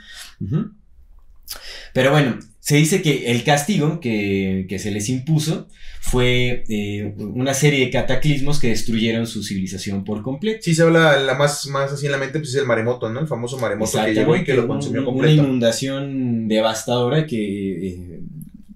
[1.93, 5.69] Pero bueno, se dice que el castigo que, que se les impuso
[6.01, 10.61] fue eh, una serie de cataclismos que destruyeron su civilización por completo.
[10.63, 13.21] Sí, se habla la más, más así en la mente, pues es el maremoto, ¿no?
[13.21, 15.43] El famoso maremoto que llegó y que lo consumió un- Una completo.
[15.45, 18.21] inundación devastadora que eh,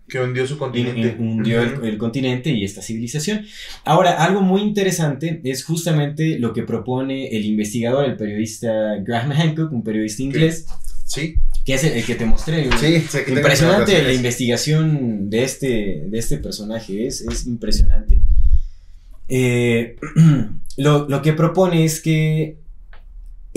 [0.09, 1.17] Que hundió su in- continente.
[1.19, 3.45] in- hundió el, el continente y esta civilización.
[3.85, 9.73] Ahora, algo muy interesante es justamente lo que propone el investigador, el periodista Graham Hancock,
[9.73, 10.67] un periodista inglés,
[11.05, 12.69] Sí, que es el, el que te mostré.
[12.79, 18.19] sí, sé que Impresionante la investigación de este, de este personaje, es, es impresionante.
[19.29, 19.97] Eh,
[20.77, 22.59] lo, lo que propone es que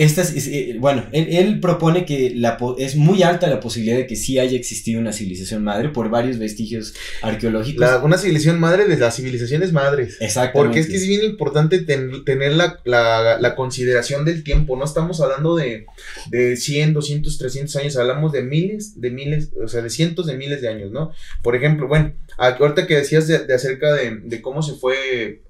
[0.03, 4.07] estas, es- eh, bueno, él, él propone que la, es muy alta la posibilidad de
[4.07, 7.79] que sí haya existido una civilización madre por varios vestigios arqueológicos.
[7.79, 10.17] La- una civilización madre de las civilizaciones madres.
[10.19, 10.59] Exactamente.
[10.67, 14.85] Porque es que es bien importante ten- tener la, la- la consideración del tiempo, no
[14.85, 15.85] estamos hablando de,
[16.29, 20.35] de 100, 200, 300 años, hablamos de miles, de miles, o sea, de cientos de
[20.37, 21.11] miles de años, ¿no?
[21.43, 25.41] Por ejemplo, bueno, ahorita que decías de, de acerca de, de cómo se fue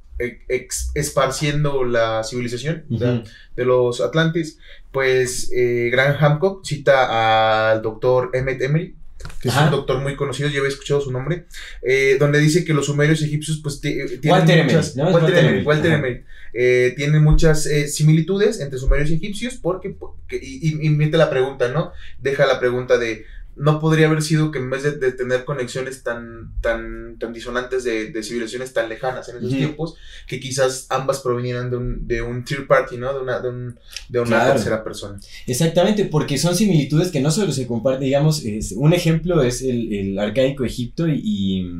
[0.48, 2.84] ex- esparciendo la civilización
[3.56, 4.58] de los Atlantes,
[4.92, 8.96] pues eh, Graham Hancock cita al doctor Emmet Emery,
[9.42, 11.46] que es un doctor muy conocido, yo había escuchado su nombre,
[11.82, 15.46] eh, donde dice que los sumerios egipcios pues eh, tienen Walter muchas, Emery, Walter Walter
[15.46, 16.00] Emery, Walter ajá.
[16.00, 20.90] Emery, eh, tienen muchas eh, similitudes entre sumerios y egipcios porque, porque- y, y- y
[20.90, 21.92] mete la pregunta, ¿no?
[22.20, 23.26] Deja la pregunta de
[23.60, 27.84] no podría haber sido que en vez de, de tener conexiones tan, tan, tan disonantes
[27.84, 29.96] de, de civilizaciones tan lejanas en esos tiempos,
[30.28, 33.14] que quizás ambas provinieran de un, de un third party, ¿no?
[33.14, 34.54] De una, de un- de una Claro.
[34.54, 35.20] tercera persona.
[35.46, 39.94] Exactamente, porque son similitudes que no solo se comparten, digamos, es- un ejemplo es el,
[39.94, 41.72] el arcaico Egipto y, y,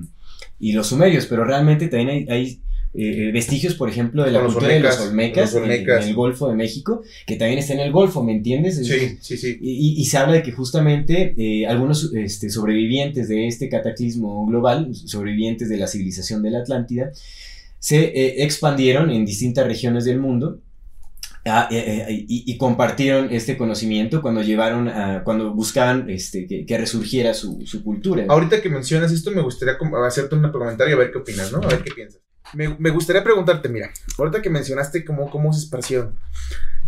[0.60, 2.62] y los sumerios, pero realmente también hay, hay,
[2.96, 6.04] eh, vestigios, por ejemplo, de la cultura de los olmecas, los en- olmecas.
[6.04, 8.78] En, el Golfo de México, que también está en el Golfo, ¿me entiendes?
[8.80, 9.58] Es- Sí, sí, sí.
[9.62, 15.70] Y, se habla de que justamente eh, algunos este, sobrevivientes de este cataclismo global, sobrevivientes
[15.70, 17.12] de la civilización de la Atlántida,
[17.78, 20.60] se eh, expandieron en distintas regiones del mundo
[21.46, 26.66] ah, eh, eh, y, y compartieron este conocimiento cuando llevaron a, cuando buscaban este, que,
[26.66, 28.26] que resurgiera su, su cultura.
[28.28, 29.76] Ahorita que mencionas esto, me gustaría
[30.08, 31.60] hacerte un comentario a ver qué opinas, ¿no?
[31.60, 32.20] A ver qué piensas.
[32.54, 36.16] Me, me gustaría preguntarte, mira, ahorita que mencionaste cómo, cómo se esparcieron.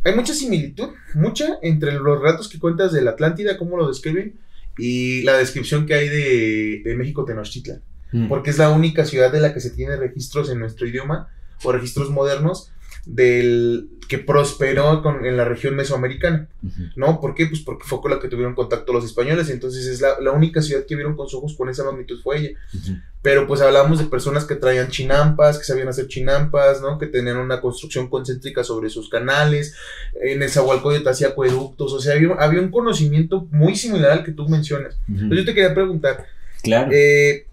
[0.03, 4.39] Hay mucha similitud, mucha, entre los relatos que cuentas de la Atlántida, cómo lo describen,
[4.77, 7.81] y la descripción que hay de, de México Tenochtitlan.
[8.11, 8.27] Mm.
[8.27, 11.29] Porque es la única ciudad de la que se tiene registros en nuestro idioma,
[11.63, 12.71] o registros modernos,
[13.05, 16.49] del que prosperó con- en la región mesoamericana.
[16.97, 17.21] ¿No?
[17.21, 17.45] ¿Por qué?
[17.47, 20.61] Pues porque fue con la que tuvieron contacto los españoles, entonces es la, la única
[20.61, 22.49] ciudad que vieron con sus ojos con esa magnitud fue ella.
[23.21, 26.97] Pero pues hablamos de personas que traían chinampas, que sabían hacer chinampas, ¿no?
[26.99, 29.75] Que tenían una construcción concéntrica sobre sus canales,
[30.21, 34.31] en el Zahualcóyotl hacía acueductos, o sea, había, había un conocimiento muy similar al que
[34.33, 34.97] tú mencionas.
[35.07, 36.25] Entonces yo te quería preguntar,
[36.63, 36.91] Claro.
[36.93, 37.45] eh,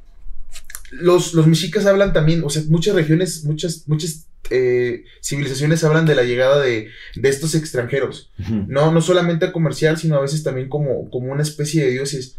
[0.90, 6.14] los, los mexicas hablan también, o sea, muchas regiones, muchas, muchas eh, civilizaciones hablan de
[6.14, 8.30] la llegada de, de estos extranjeros.
[8.68, 12.36] No, no solamente a comerciar, sino a veces también como, como una especie de dioses.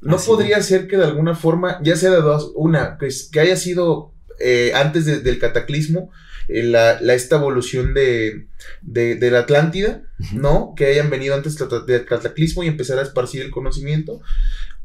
[0.00, 3.28] ¿No Así podría ser que de alguna forma, ya sea de dos, una, que, es-
[3.32, 6.10] que haya sido eh, antes de- del cataclismo,
[6.46, 8.46] eh, la, la- esta evolución de,
[8.82, 10.02] de, de la Atlántida.
[10.32, 10.74] ¿no?
[10.76, 11.56] Que hayan venido antes
[11.86, 14.20] del cataclismo y empezar a esparcir el conocimiento.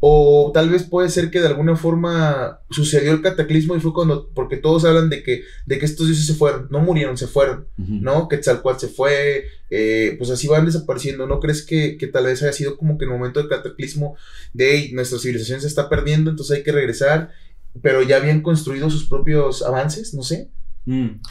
[0.06, 4.30] O tal vez puede ser que de alguna forma sucedió el cataclismo y fue cuando,
[4.36, 7.68] porque todos hablan de que, de que estos dioses se fueron, no murieron, se fueron.
[7.78, 7.94] Ujú.
[8.02, 8.28] ¿no?
[8.28, 11.26] Quetzalcóatl se fue, eh, pues así van desapareciendo.
[11.26, 14.18] ¿No crees que, que tal vez haya sido como que en el momento del cataclismo
[14.54, 17.30] de "Ey, nuestra civilización se está perdiendo, entonces hay que regresar,
[17.82, 20.14] pero ya habían construido sus propios avances?
[20.14, 20.50] No sé.
[20.84, 21.22] Mm.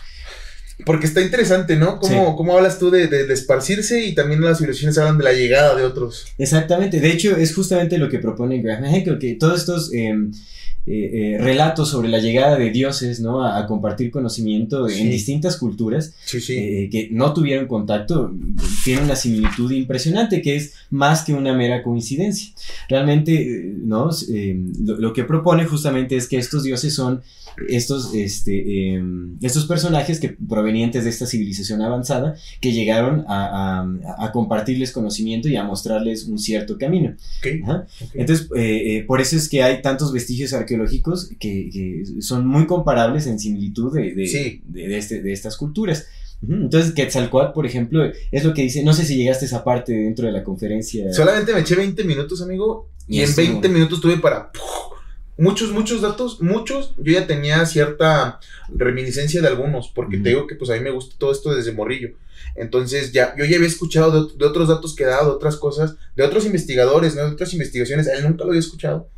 [0.85, 1.99] Porque está interesante, ¿no?
[1.99, 2.33] ¿Cómo, Sí.
[2.37, 5.75] cómo hablas tú de, de- de esparcirse y también las civilizaciones hablan de la llegada
[5.77, 6.25] de otros?
[6.39, 10.15] Exactamente, de hecho es justamente lo que propone Graham Hancock, que todos estos, eh,
[10.85, 13.45] eh, eh, relatos sobre la llegada de dioses, ¿no?
[13.45, 18.35] A, a compartir conocimiento en distintas culturas Sí, eh, que no tuvieron contacto,
[18.85, 22.51] tiene una similitud impresionante que es más que una mera coincidencia.
[22.89, 24.11] Realmente, ¿no?
[24.85, 27.23] Lo, lo que propone justamente es que estos dioses son
[27.69, 29.03] estos, este, eh,
[29.43, 35.49] estos personajes que provenientes de esta civilización avanzada que llegaron a, a- a compartirles conocimiento
[35.49, 37.17] y a mostrarles un cierto camino.
[37.65, 37.87] Ajá.
[38.15, 42.67] Entonces, eh, eh, por eso es que hay tantos vestigios arqueológicos que, que son muy
[42.67, 44.63] comparables en similitud de, de, Sí.
[44.67, 46.07] de, de este- de estas culturas.
[46.49, 49.93] Entonces, Quetzalcoatl, por ejemplo, es lo que dice, no sé si llegaste a esa parte
[49.93, 51.13] dentro de la conferencia.
[51.13, 53.45] Solamente me eché 20 minutos, amigo, y, Y en estuvo.
[53.47, 54.51] 20 minutos tuve para.
[55.43, 56.95] Muchos, muchos datos, muchos.
[56.99, 58.39] Yo ya tenía cierta
[58.75, 61.73] reminiscencia de algunos, porque te digo que pues a mí me gusta todo esto desde
[61.73, 62.11] morrillo.
[62.57, 65.37] Entonces ya, yo ya había escuchado de, ot- de otros datos que he dado, de
[65.37, 67.23] otras cosas, de otros investigadores, ¿no?
[67.25, 69.09] de otras investigaciones, a él nunca lo había escuchado.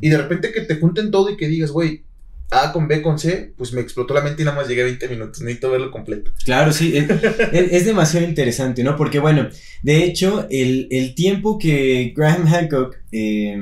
[0.00, 2.04] Y de repente que te junten todo y que digas, güey,
[2.50, 4.84] A con B con C, pues me explotó la mente y nada más llegué a
[4.84, 5.40] 20 minutos.
[5.40, 6.30] Necesito verlo completo.
[6.44, 7.10] Claro, sí, es,
[7.52, 8.96] es- es demasiado interesante, ¿no?
[8.96, 9.48] Porque, bueno,
[9.82, 13.56] de hecho, el, el tiempo que Graham Hancock eh,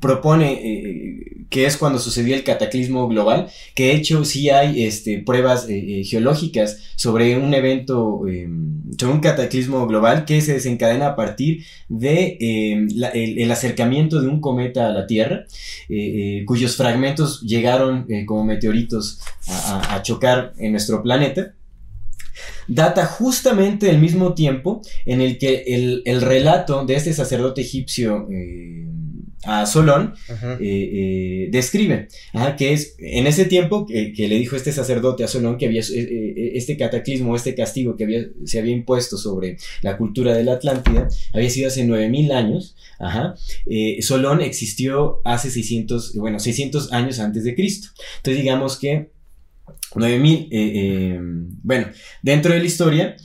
[0.00, 5.18] propone, eh, que es cuando sucedió el cataclismo global, que de hecho sí hay este,
[5.18, 8.48] pruebas eh, eh, geológicas sobre un evento, eh,
[8.98, 14.28] sobre un cataclismo global que se desencadena a partir de eh, la- el, acercamiento de
[14.28, 15.44] un cometa a la Tierra,
[15.88, 21.54] eh, eh, cuyos fragmentos llegaron eh, como meteoritos a- chocar en nuestro planeta.
[22.66, 28.26] Data justamente del mismo tiempo en el que el, el relato de este sacerdote egipcio
[28.30, 28.86] eh,
[29.46, 34.56] a Solón eh, eh, describe, ajá, que es en ese tiempo que, que le dijo
[34.56, 38.72] este sacerdote a Solón que había eh, este cataclismo, este castigo que había, se había
[38.74, 43.34] impuesto sobre la cultura de la Atlántida, había sido hace 9000 años, ajá,
[44.00, 47.88] Solón existió hace 600, bueno, 600 años antes de Cristo.
[48.18, 49.14] Entonces digamos que
[49.94, 51.18] 9000, eh, eh,
[51.62, 51.88] bueno,
[52.22, 53.16] dentro de la historia,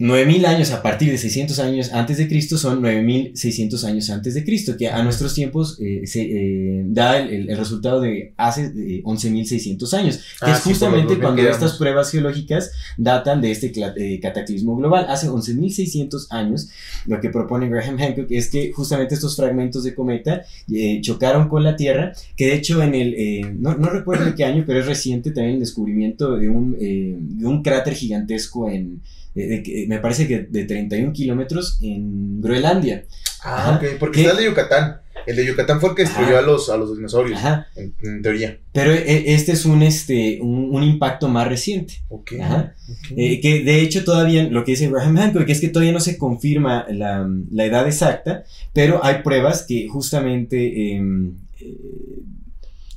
[0.00, 4.44] 9000 años a partir de 600 años antes de Cristo son 9600 años antes de
[4.44, 9.02] Cristo, que a nuestros tiempos eh, se eh, da el, el- resultado de hace eh,
[9.04, 14.20] 11600 años, que Ah, es justamente 2000 cuando estas pruebas geológicas datan de este eh,
[14.20, 15.06] cataclismo global.
[15.08, 16.68] Hace 11600 años,
[17.06, 21.64] lo que propone Graham Hancock es que justamente estos fragmentos de cometa eh, chocaron con
[21.64, 24.78] la Tierra, que de hecho en el, eh, no, no recuerdo en qué año, pero
[24.78, 29.00] es reciente también el descubrimiento de un, eh, de un cráter gigantesco en,
[29.38, 33.04] eh, me parece que de 31 kilómetros en Groenlandia.
[33.42, 33.76] Ah, Ajá.
[33.76, 33.98] ok.
[33.98, 35.00] Porque está el de Yucatán.
[35.26, 36.38] El de Yucatán fue el que destruyó Ajá.
[36.38, 37.66] a los, a los dinosaurios, Ajá.
[37.76, 38.58] en, en teoría.
[38.72, 41.94] Pero eh, este es un, este, un, un impacto más reciente.
[42.08, 42.32] Ok.
[42.40, 42.74] Ajá.
[43.14, 46.16] Eh, que de hecho todavía, lo que dice Graham Hancock, es que todavía no se
[46.16, 51.76] confirma la, la edad exacta, pero hay pruebas que justamente em, eh,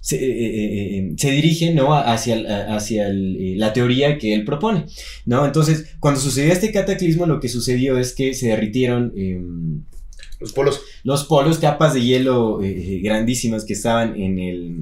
[0.01, 1.93] se, eh, eh, eh, se dirigen ¿no?
[1.95, 4.85] hacia, el- hacia el, la teoría que él propone.
[5.25, 5.45] ¿no?
[5.45, 9.83] Entonces, cuando sucedió este cataclismo, lo que sucedió es que se derritieron em,
[10.39, 10.81] Los polos.
[11.03, 12.59] los polos, capas de hielo
[13.03, 14.75] grandísimas que estaban en el...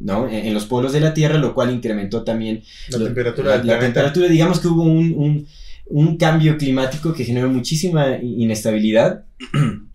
[0.00, 0.28] ¿no?
[0.28, 3.78] En, en los polos de la Tierra, lo cual incrementó también La lo- temperatura la-
[3.78, 5.46] temperatura, digamos que hubo un, un-
[5.86, 9.24] un cambio climático que generó muchísima inestabilidad.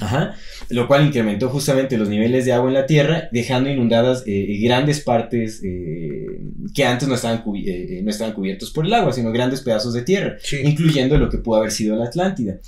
[0.00, 0.36] Ajá,
[0.68, 5.00] lo cual incrementó justamente los niveles de agua en la Tierra, dejando inundadas eh, grandes
[5.00, 6.40] partes eh,
[6.72, 7.62] que antes no estaban, eh,
[7.98, 10.58] eh, no estaban cubiertos por el agua, sino grandes pedazos de tierra, Sí.
[10.62, 12.58] incluyendo lo que pudo haber sido la Atlántida.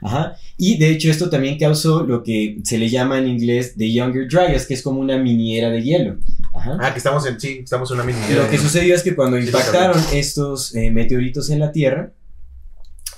[0.00, 0.36] Ajá.
[0.56, 4.26] Y de hecho esto también causó lo que se le llama en inglés The Younger
[4.26, 6.16] Dryas, que es como una miniera de hielo.
[6.54, 6.78] Ajá.
[6.80, 8.18] Ah, que estamos en, sí, estamos en una mini.
[8.34, 12.12] Lo que sucedió es que cuando impactaron estos eh, meteoritos en la Tierra,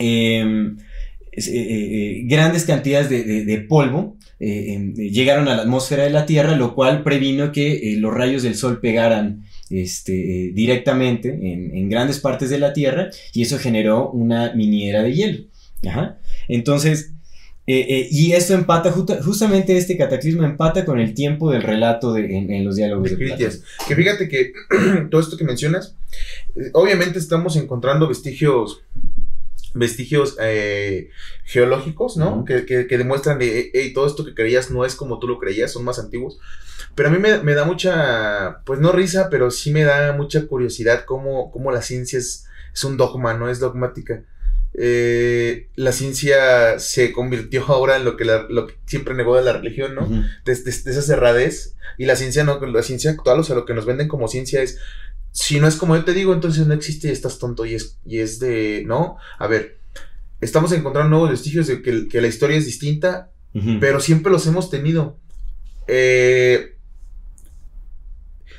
[0.01, 0.75] eh,
[1.37, 6.11] eh, grandes cantidades de, de- de polvo eh, em, eh, llegaron a la atmósfera de
[6.11, 11.29] la Tierra, lo cual previno que eh, los rayos del Sol pegaran este, eh, directamente
[11.29, 15.45] en, en grandes partes de la Tierra y eso generó una miniera de hielo.
[15.87, 16.19] Ajá.
[16.49, 17.13] Entonces,
[17.67, 22.13] eh, eh, y esto empata, justa- justamente este cataclismo empata con el tiempo del relato
[22.15, 23.37] de- en, en los diálogos de Platón.
[23.37, 23.63] Critias.
[23.87, 24.53] Que fíjate que
[25.11, 25.95] todo esto que mencionas,
[26.57, 28.81] eh, obviamente estamos encontrando vestigios
[29.75, 31.11] vestigios eh,
[31.45, 32.45] geológicos, ¿no?
[32.45, 35.39] Que, que- que demuestran de, hey, todo esto que creías no es como tú lo
[35.39, 36.39] creías, son más antiguos.
[36.95, 40.47] Pero a mí me, me da mucha, pues no risa, pero sí me da mucha
[40.47, 44.25] curiosidad cómo, cómo la ciencia es, es un dogma, no es dogmática.
[44.75, 49.43] Eh, la ciencia se convirtió ahora en lo que, la- lo que siempre negó de
[49.43, 50.03] la religión, ¿no?
[50.03, 50.23] Ujú.
[50.45, 53.67] de, de- de esa cerradez y la ciencia no la ciencia actual o sea lo
[53.67, 54.79] que nos venden como ciencia es
[55.33, 57.99] si no es como yo te digo entonces no existe y estás tonto y es
[58.05, 59.79] y es de no a ver
[60.41, 63.31] estamos encontrando nuevos vestigios de que, que la historia es distinta
[63.81, 65.19] pero siempre los hemos tenido.
[65.89, 66.77] Eh,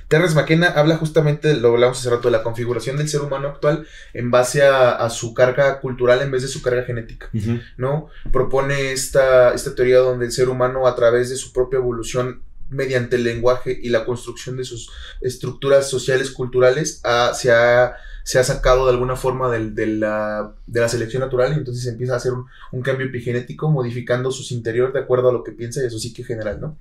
[0.10, 3.88] Terrence McKenna habla justamente, lo hablamos hace rato, de la configuración del ser humano actual
[4.14, 7.30] en base a, su carga cultural en vez de su carga genética,
[7.78, 8.10] ¿no?
[8.34, 13.18] Propone esta, esta teoría donde el ser humano a través de su propia evolución mediante
[13.18, 14.90] el lenguaje y la construcción de sus
[15.22, 17.02] estructuras sociales culturales
[17.34, 20.54] se, ha, se, ha, sacado de alguna forma de, la,
[20.88, 22.32] selección natural y entonces empieza a hacer
[22.72, 26.00] un, cambio epigenético modificando su interior de acuerdo a lo que piensa y a su
[26.00, 26.78] psique general, ¿no?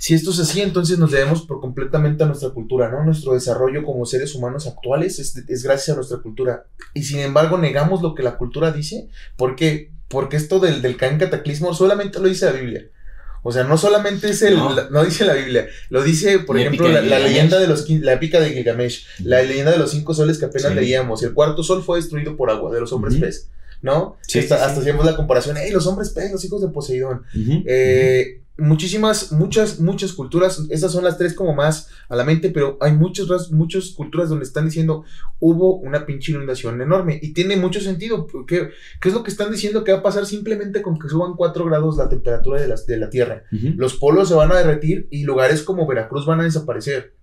[0.00, 3.02] Si esto es así, entonces nos debemos por completamente a nuestra cultura, ¿no?
[3.04, 6.66] Nuestro desarrollo como seres humanos actuales es, gracias a nuestra cultura.
[6.94, 9.08] Y sin embargo negamos lo que la cultura dice.
[9.36, 9.90] ¿Por qué?
[10.06, 12.86] Porque esto del, del cataclismo solamente lo dice la Biblia.
[13.42, 17.00] O sea, no solamente es el, no, dice la Biblia, lo dice, por ejemplo, la,
[17.00, 20.74] leyenda de los, la épica de Gilgamesh, la leyenda de los cinco soles que apenas
[20.74, 23.50] leíamos, el cuarto sol fue destruido por agua, de los hombres pez,
[23.82, 24.16] ¿no?
[24.38, 27.22] hasta, hacíamos la comparación, hey, los hombres pez, los hijos de Poseidón.
[27.66, 32.76] eh, muchísimas, muchas, muchas culturas, esas son las tres como más a la mente, pero
[32.80, 35.04] hay muchas, muchas culturas donde están diciendo
[35.38, 38.26] hubo una pinche inundación enorme y tiene mucho sentido.
[38.46, 41.34] ¿Qué, qué es lo que están diciendo que va a pasar simplemente con que suban
[41.34, 43.44] 4 grados la temperatura de la, de la Tierra?
[43.50, 47.14] Los polos se van a derretir y lugares como Veracruz van a desaparecer.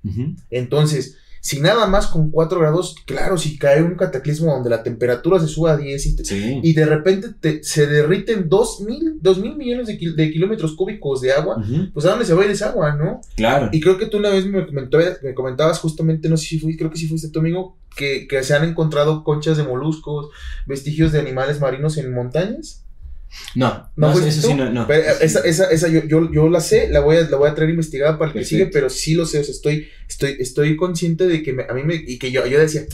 [0.50, 5.40] Entonces, si nada más con 4 grados, claro, si cae un cataclismo donde la temperatura
[5.40, 6.32] se suba a 10
[6.64, 9.96] y, de repente se derriten 2 mil, mil millones de,
[10.32, 13.22] kilómetros cúbicos de agua, pues a dónde se va a ir esa agua, ¿no?
[13.36, 13.70] Claro.
[13.72, 16.90] Y creo que tú una vez me, me comentabas justamente, no sé si fui, creo
[16.90, 20.30] que sí fuiste tu amigo, que, que se han encontrado conchas de moluscos,
[20.66, 22.85] vestigios de animales marinos en montañas.
[23.56, 24.88] No, no, eso sí, no, no.
[24.90, 27.70] esa, esa, esa yo, yo, yo, la sé, la voy a, la voy a traer
[27.70, 31.26] investigada para el que sigue, pero sí lo sé, o sea, estoy, estoy, estoy consciente
[31.26, 32.86] de que a mí me, y que yo, yo decía,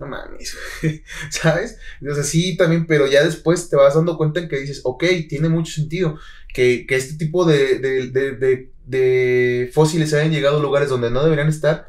[0.00, 0.56] no mames,
[1.30, 1.78] ¿sabes?
[2.08, 5.04] O sea, sí, también, pero ya después te vas dando cuenta en que dices, ok,
[5.28, 6.18] tiene mucho sentido
[6.52, 11.22] que, que este tipo de, de, de, de, fósiles hayan llegado a lugares donde no
[11.22, 11.88] deberían estar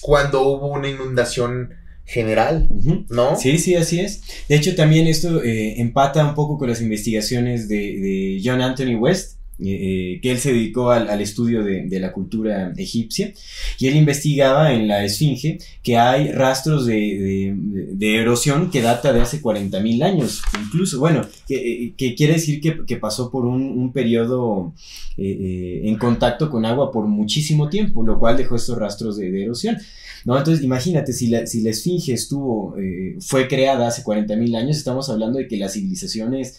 [0.00, 1.74] cuando hubo una inundación
[2.06, 2.68] general,
[3.10, 3.36] ¿no?
[3.36, 4.22] Sí, sí, así es.
[4.48, 8.94] De hecho, también esto eh, empata un poco con las investigaciones de, de John Anthony
[8.96, 13.32] West, eh, que él se dedicó al, estudio de, la cultura egipcia
[13.78, 17.54] y él investigaba en la esfinge que hay rastros de,
[18.00, 23.30] erosión que data de hace 40.000 años, incluso, bueno, que, eh, quiere decir que, pasó
[23.30, 24.74] por un, periodo
[25.16, 29.78] en contacto con agua por muchísimo tiempo, lo cual dejó estos rastros de erosión.
[30.26, 30.36] ¿no?
[30.36, 35.08] Entonces, imagínate, si la, si la esfinge estuvo, eh, fue creada hace 40.000 años, estamos
[35.08, 36.58] hablando de que las civilizaciones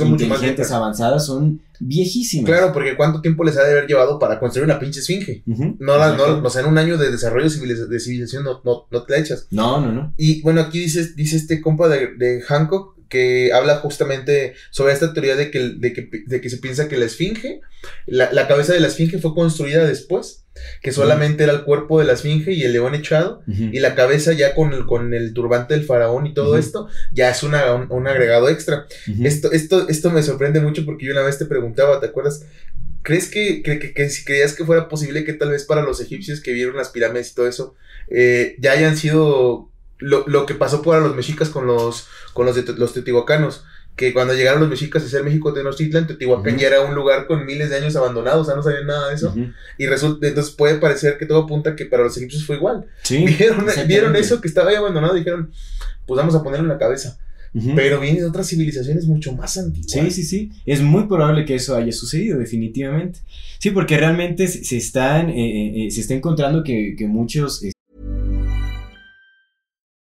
[0.00, 2.46] inteligentes avanzadas son viejísimas.
[2.46, 5.42] Claro, porque ¿cuánto tiempo les ha de haber llevado para construir una pinche esfinge?
[5.46, 9.02] no, la, no, o sea, en un año de desarrollo de civilización no, no, no
[9.04, 9.46] te la echas.
[9.50, 10.14] No, no, no.
[10.16, 15.12] Y bueno, aquí dice, dice este compa de, de Hancock que habla justamente sobre esta
[15.12, 17.60] teoría de que, de que, de que se piensa que la esfinge,
[18.06, 20.44] la, la, cabeza de la esfinge fue construida después
[20.82, 24.32] que solamente era el cuerpo de la esfinge y el león echado, y la cabeza
[24.32, 28.08] ya con el, con el turbante del faraón y todo esto, ya es una, un,
[28.08, 28.86] agregado extra.
[29.22, 32.44] esto, esto, esto me sorprende mucho porque yo una vez te preguntaba, ¿te acuerdas?
[33.02, 36.52] ¿Crees que, que, si creías que fuera posible que tal vez para los egipcios que
[36.52, 37.74] vieron las pirámides y todo eso,
[38.10, 42.56] eh, ya hayan sido lo, lo, que pasó para los mexicas con los, con los,
[42.78, 43.64] los teotihuacanos?
[43.98, 47.44] Que cuando llegaron los mexicas a hacer México Tenochtitlan, Teotihuacán ya era un lugar con
[47.44, 49.34] miles de años abandonado, o sea, no sabían nada de eso.
[49.76, 52.86] Y resulta, entonces puede parecer que todo apunta que para los egipcios fue igual.
[53.02, 55.50] Sí, vieron, vieron eso que estaba ahí abandonado y dijeron,
[56.06, 57.18] pues vamos a ponerlo en la cabeza.
[57.74, 59.90] Pero viene de otras civilizaciones mucho más antiguas.
[59.90, 60.52] Sí, sí, sí.
[60.64, 63.18] Es muy probable que eso haya sucedido, definitivamente.
[63.58, 67.64] Sí, porque realmente se, están, eh, eh, eh, se está encontrando que, que muchos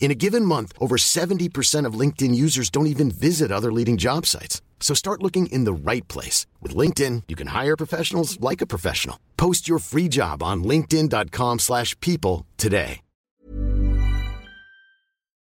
[0.00, 4.24] In a given month, over 70% of LinkedIn users don't even visit other leading job
[4.24, 4.62] sites.
[4.80, 6.46] So start looking in the right place.
[6.62, 9.18] With LinkedIn, you can hire professionals like a professional.
[9.36, 13.00] Post your free job on linkedin.com slash people today.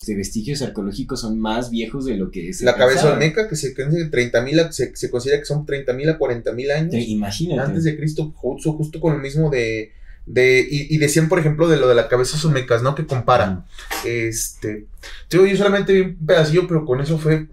[0.07, 2.61] este, vestigios arqueológicos son más viejos de lo que es.
[2.61, 6.93] La cabeza olmeca, que se, se, se considera que son 30.000 a 40.000 años.
[6.95, 7.61] imagínate.
[7.61, 9.91] Antes de Cristo, justo, justo con el mismo de...
[10.27, 12.93] de y, decían, por ejemplo, de lo de la cabeza olmecas, ¿no?
[12.93, 13.65] Que compara.
[14.05, 14.85] Este...
[15.29, 17.47] Yo, yo solamente vi un pedacillo, pero con eso fue...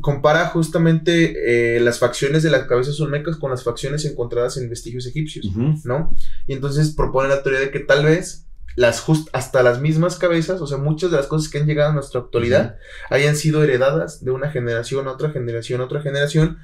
[0.00, 5.06] compara justamente eh, las facciones de las cabezas olmecas con las facciones encontradas en vestigios
[5.06, 5.46] egipcios,
[5.84, 6.14] ¿no?
[6.46, 8.46] Y entonces propone la teoría de que tal vez
[8.76, 11.94] las hasta las mismas cabezas, o sea, muchas de las cosas que han llegado a
[11.94, 12.76] nuestra actualidad
[13.08, 16.58] hayan sido heredadas de una generación a otra generación a otra generación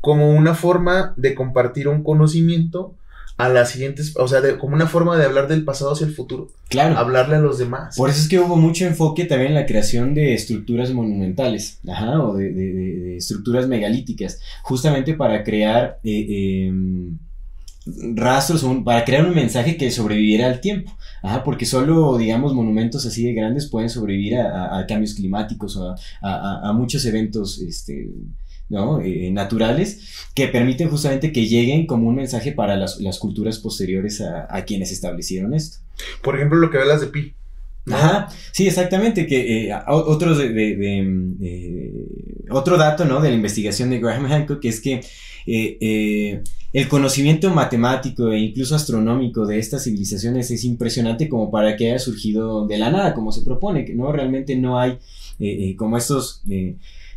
[0.00, 2.96] como una forma de compartir un conocimiento
[3.42, 6.48] a las siguientes, o sea, como una forma de hablar del pasado hacia el futuro.
[6.68, 6.96] Claro.
[6.96, 7.96] Hablarle a los demás.
[7.96, 12.22] Por eso es que hubo mucho enfoque también en la creación de estructuras monumentales, ajá,
[12.22, 17.18] o de, estructuras megalíticas, justamente para crear eh, em,
[18.14, 20.96] rastros, para crear un mensaje que sobreviviera al tiempo.
[21.22, 26.72] Ajá, porque solo, digamos, monumentos así de grandes pueden sobrevivir a, cambios climáticos o a,
[26.74, 28.08] muchos eventos este,
[28.72, 29.00] ¿no?
[29.00, 34.64] Eh, naturales que permiten justamente que lleguen como un mensaje para las, culturas posteriores a,
[34.64, 35.78] quienes establecieron esto.
[36.22, 37.34] Por ejemplo, lo que hablas de Pi.
[37.90, 41.92] Ajá, sí, exactamente, que eh, otro, de,
[42.50, 43.20] otro dato, ¿no?
[43.20, 45.00] De la investigación de Graham Hancock es que
[45.46, 46.42] eh, eh,
[46.72, 51.98] el conocimiento matemático e incluso astronómico de estas civilizaciones es impresionante como para que haya
[51.98, 54.98] surgido de la nada, como se propone, que no realmente no hay
[55.38, 56.42] eh, como estos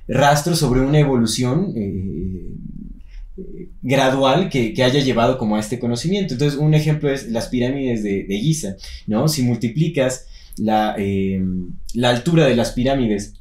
[0.07, 1.73] rastros sobre una evolución
[3.81, 6.33] gradual que, haya llevado como a este conocimiento.
[6.33, 8.75] Entonces, un ejemplo es las pirámides de, Giza,
[9.07, 9.27] ¿no?
[9.27, 10.27] Si multiplicas
[10.57, 10.95] la,
[11.93, 13.33] la altura de las pirámides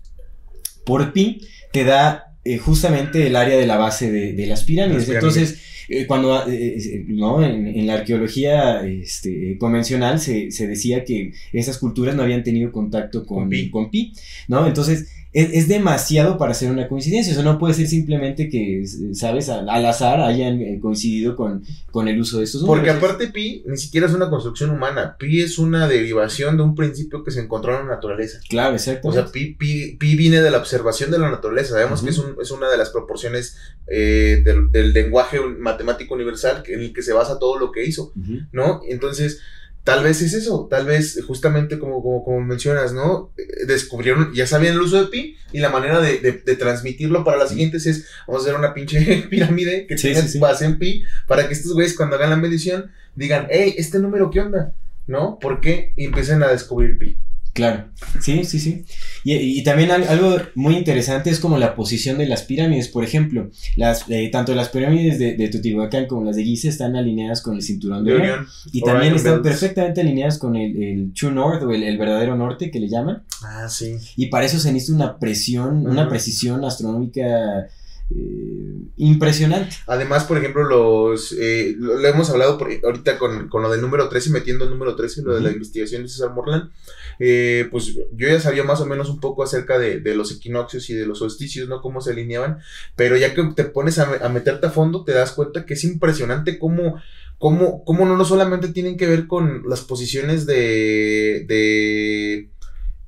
[0.85, 1.41] por pi,
[1.73, 5.09] te da eh, justamente el área de la base de, las, pirámides.
[5.09, 7.43] Entonces, eh, cuando eh, ¿no?
[7.43, 13.27] en, la arqueología este, convencional se, se, decía que esas culturas no habían tenido contacto
[13.27, 14.13] con, con con pi
[14.49, 14.67] ¿no?
[14.67, 17.33] Entonces, es, demasiado para hacer una coincidencia.
[17.33, 19.49] Eso no puede ser simplemente que, ¿sabes?
[19.49, 22.79] Al, azar hayan eh, coincidido con, con el uso de estos números.
[22.79, 25.17] Porque aparte pi ni siquiera es una construcción humana.
[25.19, 28.39] Pi es una derivación de un principio que se encontró en la naturaleza.
[28.49, 29.09] Claro, exacto.
[29.09, 31.71] O sea, pi, pi, pi, viene de la observación de la naturaleza.
[31.71, 33.57] Sabemos que es, un, es, una de las proporciones
[33.89, 38.13] eh, del, del, lenguaje matemático universal en el que se basa todo lo que hizo,
[38.53, 38.83] ¿no?
[38.89, 39.41] Entonces
[39.85, 43.33] Tal vez es eso, tal vez justamente como, como, como, mencionas, ¿no?
[43.37, 47.37] Eh, descubrieron, ya sabían el uso de pi y la manera de, de, transmitirlo para
[47.37, 51.47] las siguientes es, vamos a hacer una pinche pirámide que tiene base en pi para
[51.47, 54.73] que estos güeyes cuando hagan la medición digan, hey, este número, ¿qué onda?
[55.07, 55.39] ¿No?
[55.39, 55.93] ¿Por qué?
[55.97, 57.19] Y empiecen a descubrir pi.
[57.55, 57.85] Claro,
[58.21, 58.85] sí, sí, sí.
[59.23, 62.89] Y, también algo muy interesante es como la posición de las pirámides.
[62.89, 66.97] Por ejemplo, las, eh, tanto las pirámides de, de Teotihuacán como las de Giza están
[66.97, 68.47] alineadas con el cinturón de Orión.
[68.73, 72.89] Y también están perfectamente alineadas con el, True North o el, verdadero norte que le
[72.89, 73.23] llaman.
[73.45, 73.99] Ah, sí.
[74.17, 77.69] Y para eso se necesita una presión, una precisión astronómica
[78.11, 79.77] eh, impresionante.
[79.87, 84.65] Además, por ejemplo, los eh, lo, hemos hablado ahorita con, lo del número 13, metiendo
[84.65, 86.71] el número 13, lo de la investigación de César Morland.
[87.19, 90.95] Eh, pues yo ya sabía más o menos un poco acerca de, los equinoccios y
[90.95, 91.81] de los solsticios, ¿no?
[91.81, 92.59] Cómo se alineaban,
[92.95, 96.59] pero ya que te pones a, meterte a fondo, te das cuenta que es impresionante
[96.59, 97.01] cómo,
[97.39, 102.51] cómo, cómo no, no solamente tienen que ver con las posiciones de, de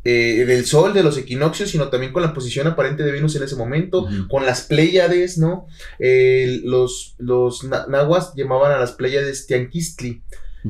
[0.06, 3.42] eh, del Sol, de los equinoccios, sino también con la posición aparente de Venus en
[3.42, 5.66] ese momento, con las Pléyades, ¿no?
[5.98, 10.22] los, los nahuas llamaban a las Pléyades Tianquistli,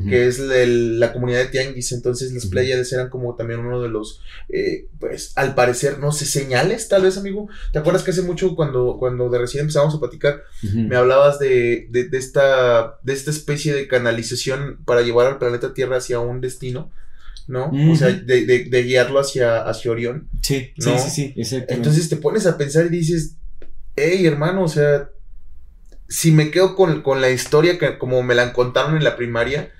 [0.04, 4.20] que es la comunidad de Tianguis, entonces las Pléyades eran como también uno de los,
[4.48, 7.48] eh, pues, al parecer, no sé, señales, tal vez, amigo.
[7.72, 11.86] ¿Te acuerdas que hace mucho, cuando, cuando de recién empezamos a platicar, me hablabas de,
[11.90, 16.40] de, de, esta, de esta especie de canalización para llevar al planeta Tierra hacia un
[16.40, 16.90] destino?
[17.46, 17.70] ¿No?
[17.90, 20.28] O sea, de, guiarlo hacia, hacia Orión.
[20.42, 23.36] Sí, sí, sí, sí, Entonces te pones a pensar y dices,
[23.94, 25.10] hey, hermano, o sea,
[26.08, 29.72] si me quedo con, con la historia que como me la contaron en la primaria,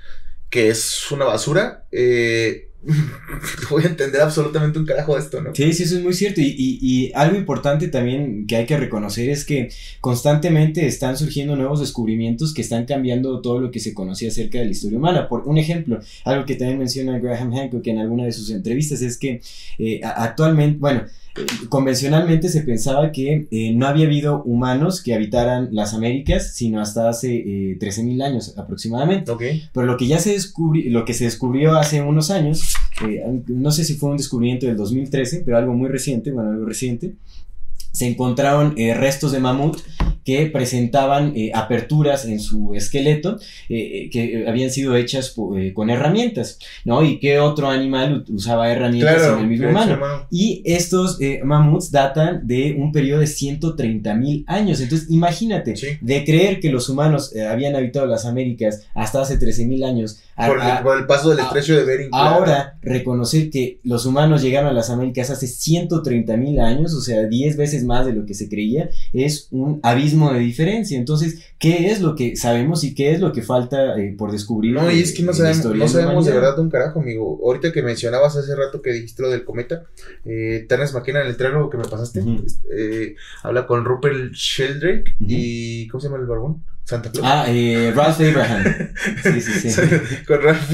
[0.50, 2.70] que es una basura, eh,
[3.70, 5.54] voy a entender absolutamente un carajo de esto, ¿no?
[5.54, 6.40] Sí, sí, eso es muy cierto.
[6.40, 9.70] Y, algo importante también que hay que reconocer es que
[10.00, 14.66] constantemente están surgiendo nuevos descubrimientos que están cambiando todo lo que se conocía acerca de
[14.66, 15.28] la historia humana.
[15.28, 19.16] Por un ejemplo, algo que también menciona Graham Hancock en alguna de sus entrevistas es
[19.16, 19.40] que
[19.78, 21.04] eh, actualmente, bueno,
[21.68, 27.08] convencionalmente se pensaba que eh, no había habido humanos que habitaran las Américas, sino hasta
[27.08, 29.32] hace eh, 13.000 años aproximadamente.
[29.72, 32.74] Pero lo que ya se descubrió, lo que se descubrió hace unos años,
[33.06, 36.66] eh, no sé si fue un descubrimiento del 2013, pero algo muy reciente, bueno, algo
[36.66, 37.14] reciente,
[37.96, 39.78] se encontraron eh, restos de mamut
[40.22, 43.38] que presentaban eh, aperturas en su esqueleto
[43.70, 45.34] eh, que habían sido hechas
[45.72, 47.02] con herramientas, ¿no?
[47.04, 49.98] Y que otro animal usaba herramientas en el mismo humano.
[50.30, 54.80] Y estos mamuts datan de un periodo de 130 mil años.
[54.80, 59.84] Entonces, imagínate, de creer que los humanos habían habitado las Américas hasta hace 13 mil
[59.84, 60.20] años.
[60.36, 60.58] por,
[60.98, 62.10] el, paso del estrecho de Bering.
[62.12, 67.22] Ahora, reconocer que los humanos llegaron a las Américas hace 130 mil años, o sea,
[67.22, 70.98] 10 veces más de lo que se creía, es un abismo de diferencia.
[70.98, 74.74] Entonces, ¿qué es lo que sabemos y qué es lo que falta eh, por descubrir?
[74.74, 77.40] No, y es que no sabemos, no sabemos de, verdad un carajo, amigo.
[77.44, 79.84] Ahorita que mencionabas hace rato que dijiste lo del cometa,
[80.24, 82.22] eh, Terence McKenna en el trailer que me pasaste,
[82.76, 86.62] eh, habla con Rupert Sheldrake y ¿cómo se llama el barbón?
[86.84, 87.26] Santa Claus.
[87.28, 88.64] Ah, eh, Ralph Abraham.
[89.22, 89.80] Sí, sí, sí.
[90.26, 90.70] con Ralph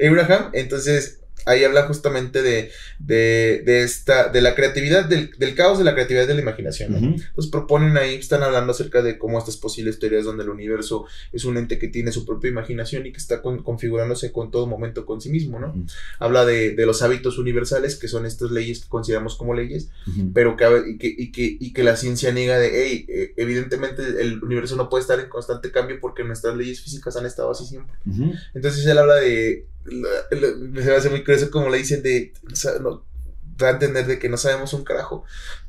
[0.00, 0.50] Abraham.
[0.52, 5.84] Entonces, ahí habla justamente de, de, de, esta, de la creatividad, del, del, caos de
[5.84, 6.92] la creatividad de la imaginación.
[6.92, 6.98] ¿no?
[6.98, 11.44] Entonces proponen ahí, están hablando acerca de cómo estas posibles teorías donde el universo es
[11.44, 15.20] un ente que tiene su propia imaginación y que está configurándose con todo momento con
[15.20, 15.74] sí mismo, ¿no?
[16.18, 19.90] Habla de, de, los hábitos universales, que son estas leyes que consideramos como leyes,
[20.34, 24.02] pero que y, que, y, que, y que la ciencia niega de, hey, eh, evidentemente
[24.20, 27.64] el universo no puede estar en constante cambio porque nuestras leyes físicas han estado así
[27.64, 27.94] siempre.
[28.54, 30.36] Entonces él habla de se
[30.70, 32.32] me hace muy curioso como le dicen de,
[33.60, 35.24] a entender de que no sabemos un carajo.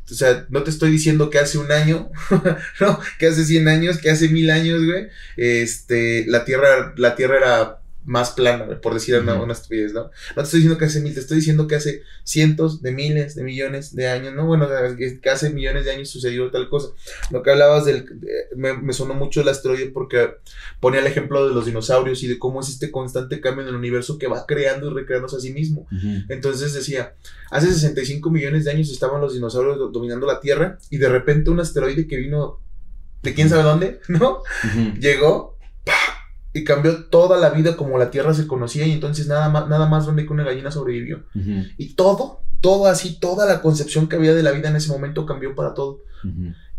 [0.10, 2.12] O sea, no te estoy diciendo que hace un año,
[2.80, 5.08] no, que hace 100 años, que hace mil años, güey,
[5.38, 10.04] este, la Tierra, la Tierra era más plana, por decir una, una, estupidez, ¿no?
[10.04, 13.36] No te estoy diciendo que hace mil, te estoy diciendo que hace cientos de miles
[13.36, 14.45] de millones de años, ¿no?
[14.45, 16.89] Bueno, que hace millones de años sucedió tal cosa.
[17.30, 18.06] Lo que hablabas del,
[18.56, 20.36] me, sonó mucho el asteroide porque
[20.80, 23.76] ponía el ejemplo de los dinosaurios y de cómo es este constante cambio en el
[23.76, 25.88] universo que va creando y recreándose a sí mismo.
[26.30, 27.14] Entonces decía,
[27.52, 31.60] hace 65 millones de años estaban los dinosaurios dominando la Tierra y de repente un
[31.60, 32.60] asteroide que vino
[33.22, 34.41] de quién sabe dónde, ¿no?
[35.00, 35.59] Llegó
[36.64, 40.05] cambió toda la vida como la Tierra se conocía y entonces nada más, nada más
[40.05, 41.24] donde que una gallina sobrevivió.
[41.78, 45.26] Y todo, todo así, toda la concepción que había de la vida en ese momento
[45.26, 46.01] cambió para todo.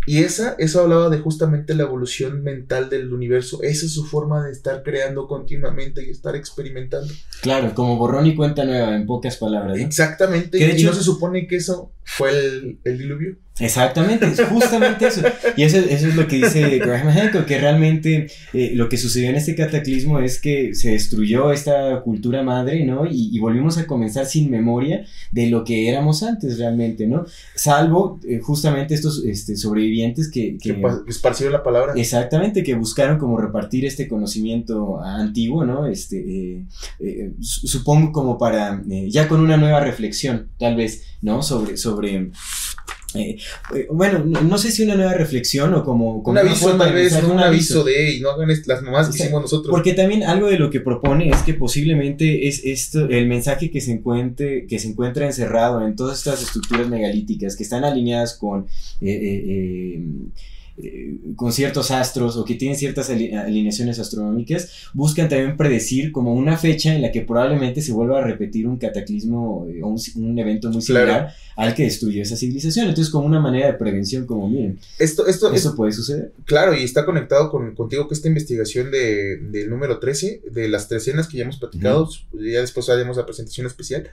[0.06, 3.62] Y esa, eso hablaba de justamente la evolución mental del universo.
[3.62, 7.12] Esa es su forma de estar creando continuamente y estar experimentando.
[7.42, 9.78] Claro, como borrón y cuenta nueva, en pocas palabras.
[9.78, 10.58] Exactamente.
[10.58, 13.36] y hecho, no se supone que eso fue el, el diluvio.
[13.60, 15.20] Exactamente, es justamente eso.
[15.56, 19.28] Y eso, eso, es lo que dice Graham Hancock, que realmente eh, lo que sucedió
[19.28, 23.04] en este cataclismo es que se destruyó esta cultura madre, ¿no?
[23.10, 27.24] Y, volvimos a comenzar sin memoria de lo que éramos antes realmente, ¿no?
[27.54, 31.94] Salvo eh, justamente estos este, sobrevivientes que, que, esparcieron la palabra.
[31.96, 35.86] Exactamente, que buscaron como repartir este conocimiento antiguo, ¿no?
[35.86, 36.64] Este,
[37.00, 41.42] eh, supongo como para, ya con una nueva reflexión, tal vez, ¿no?
[41.42, 42.30] Sobre, sobre
[43.14, 43.36] eh,
[43.74, 47.38] eh, bueno, no, sé si una nueva reflexión o como, un aviso, tal vez, un,
[47.38, 49.70] aviso, de y no hagan las mamás que hicimos nosotros.
[49.70, 53.80] Porque también algo de lo que propone es que posiblemente es esto, el mensaje que
[53.80, 58.66] se encuentre, que se encuentra encerrado en todas estas estructuras megalíticas que están alineadas con
[59.00, 60.00] eh,
[60.82, 66.56] eh, con ciertos astros o que tienen ciertas alineaciones astronómicas, buscan también predecir como una
[66.56, 70.70] fecha en la que probablemente se vuelva a repetir un cataclismo eh, o un, evento
[70.70, 72.88] muy similar al que destruyó esa civilización.
[72.88, 76.32] Entonces, como una manera de prevención, como miren, esto, esto, eso puede suceder.
[76.44, 80.88] Claro, y está conectado con, contigo que esta investigación de, del número 13, de las
[80.88, 84.10] tres escenas que ya hemos platicado, ya después haremos la presentación especial,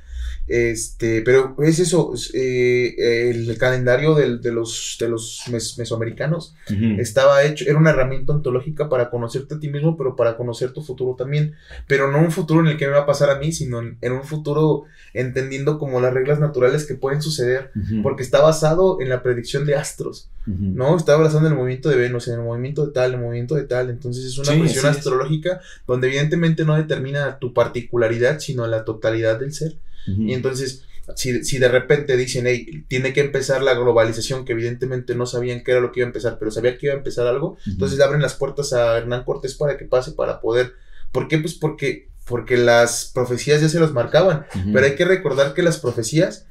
[0.48, 6.56] este, pero es eso, eh, el calendario de los, de los mesoamericanos
[6.98, 10.82] estaba hecho, era una herramienta ontológica para conocerte a ti mismo, pero para conocer tu
[10.82, 11.56] futuro también.
[11.88, 14.12] Pero no un futuro en el que me va a pasar a mí, sino en,
[14.12, 14.84] un futuro
[15.14, 17.72] entendiendo como las reglas naturales que pueden suceder,
[18.04, 20.98] porque está basado en la predicción de astros, ¿no?
[20.98, 23.64] Está basado en el movimiento de Venus, en el movimiento de tal, el movimiento de
[23.64, 23.90] tal.
[23.90, 29.54] Entonces es una cuestión astrológica donde evidentemente no determina tu particularidad, sino la totalidad del
[29.54, 29.76] ser.
[30.08, 30.86] Y entonces
[31.16, 35.64] si, si, de repente dicen, hey, tiene que empezar la globalización, que evidentemente no sabían
[35.64, 37.98] qué era lo que iba a empezar, pero sabía que iba a empezar algo, entonces
[37.98, 40.74] le abren las puertas a Hernán Cortés para que pase, para poder.
[41.12, 41.38] ¿Por qué?
[41.38, 45.78] Pues porque, porque las profecías ya se los marcaban, pero hay que recordar que las
[45.78, 46.46] profecías.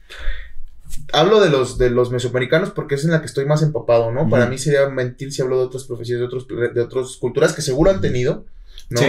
[1.13, 4.29] Hablo de los, de los mesoamericanos porque es en la que estoy más empapado, ¿no?
[4.31, 7.63] Para mí sería mentir si hablo de otras profecías de, otros, de otras culturas que
[7.63, 8.47] seguro han tenido,
[8.89, 9.01] ¿no?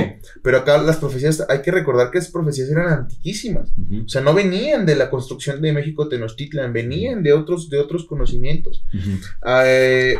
[0.41, 3.69] Pero acá las profecías, hay que recordar que esas profecías eran antiquísimas.
[4.05, 8.05] O sea, no venían de la construcción de México Tenochtitlan, venían de otros, de otros
[8.05, 8.83] conocimientos.
[9.45, 10.17] Eh,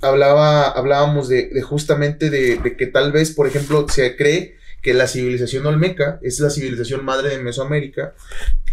[0.00, 5.64] hablaba, hablábamos de, justamente de, que tal vez, por ejemplo, se cree que la civilización
[5.64, 8.14] olmeca es la civilización madre de Mesoamérica.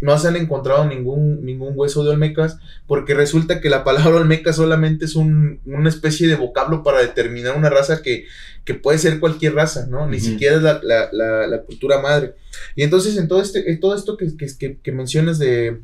[0.02, 4.52] No se han encontrado ningún, ningún hueso de olmecas porque resulta que la palabra olmeca
[4.52, 8.26] solamente es un, una especie de vocablo para determinar una raza que,
[8.64, 10.08] que puede ser cualquier raza, ¿no?
[10.08, 12.36] Ni siquiera es la, la, la, la cultura madre.
[12.76, 15.82] Y entonces en todo, este, en todo esto que, que, que, que mencionas de,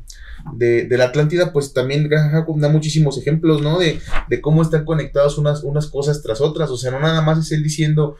[0.54, 3.78] de, de la Atlántida, pues también da muchísimos ejemplos, ¿no?
[3.78, 3.98] De,
[4.28, 6.70] de cómo están conectadas unas, unas cosas tras otras.
[6.70, 8.16] O sea, no nada más es él diciendo,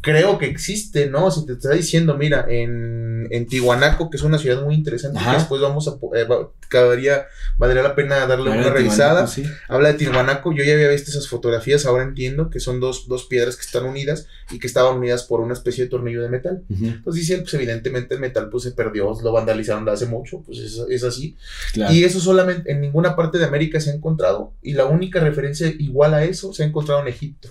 [0.00, 1.30] creo que existe, ¿no?
[1.30, 5.24] Si te está diciendo, mira, en, en Tihuanaco, que es una ciudad muy interesante, que
[5.38, 7.26] después vamos a, eh, va- cabería,
[7.58, 9.26] valdría la pena darle una revisada.
[9.26, 9.44] sí.
[9.68, 13.24] Habla de Tihuanaco, yo ya había visto esas fotografías, ahora entiendo que son dos, dos
[13.26, 16.62] piedras que están unidas y que estaban unidas por una especie de tornillo de metal.
[16.70, 20.06] Ujú, Pues dice él, pues evidentemente el metal pues se perdió, lo vandalizaron de hace
[20.06, 21.36] mucho, pues es, es así.
[21.72, 21.92] claro.
[21.92, 24.54] Y eso solamente en ninguna parte de América se ha encontrado.
[24.62, 27.48] Y la única referencia igual a eso se ha encontrado en Egipto.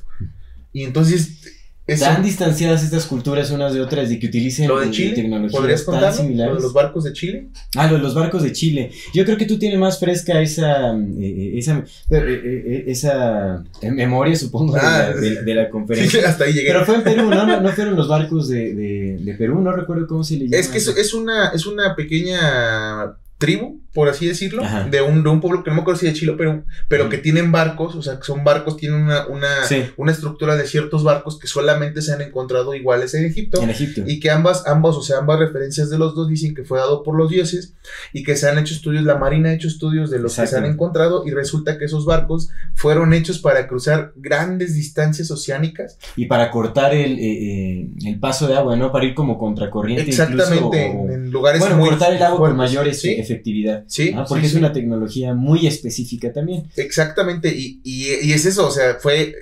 [0.71, 1.58] Y entonces,
[1.93, 5.51] eso, Tan distanciadas estas culturas unas de otras de que utilicen lo de Chile, tecnologías
[5.51, 6.17] ¿podrías tan contarlo?
[6.17, 6.55] Lo similares.
[6.57, 7.49] de los barcos de Chile.
[7.75, 8.91] Ah, lo de los barcos de Chile.
[9.13, 14.35] Yo creo que tú tienes más fresca esa eh, eh, esa, eh, esa eh, memoria,
[14.35, 16.21] supongo, de, Ah, la, de- de la Sí, conferencia.
[16.29, 16.67] hasta ahí llegué.
[16.69, 17.45] Pero fue en Perú, ¿no?
[17.45, 20.57] No, no fueron los barcos de, de, de Perú, no recuerdo cómo se le llama.
[20.57, 24.61] Es que es, es una, es una pequeña tribu, por así decirlo,
[24.91, 27.09] de un, de un pueblo que no me acuerdo si de Chile o Perú, pero
[27.09, 29.85] que tienen barcos, o sea, que son barcos, tienen una, una, Sí.
[29.97, 33.61] una estructura de ciertos barcos que solamente se han encontrado iguales en Egipto.
[33.63, 34.03] En Egipto.
[34.05, 37.01] Y que ambas, ambos, o sea, ambas referencias de los dos dicen que fue dado
[37.01, 37.73] por los dioses
[38.13, 40.57] y que se han hecho estudios, la marina ha hecho estudios de los que se
[40.57, 45.97] han encontrado y resulta que esos barcos fueron hechos para cruzar grandes distancias oceánicas.
[46.17, 48.91] Y para cortar el, eh, eh, el paso de agua, ¿no?
[48.91, 50.09] Para ir como contracorriente.
[50.09, 50.55] Exactamente,
[50.87, 52.57] incluso, o- en, lugares bueno, muy cortar el agua con fuertes.
[52.57, 53.83] mayor este, Sí, efectividad.
[53.87, 54.57] sí, porque sí, es sí.
[54.57, 56.69] una tecnología muy específica también.
[56.75, 59.33] Exactamente, y, y, y es eso, o sea, fue,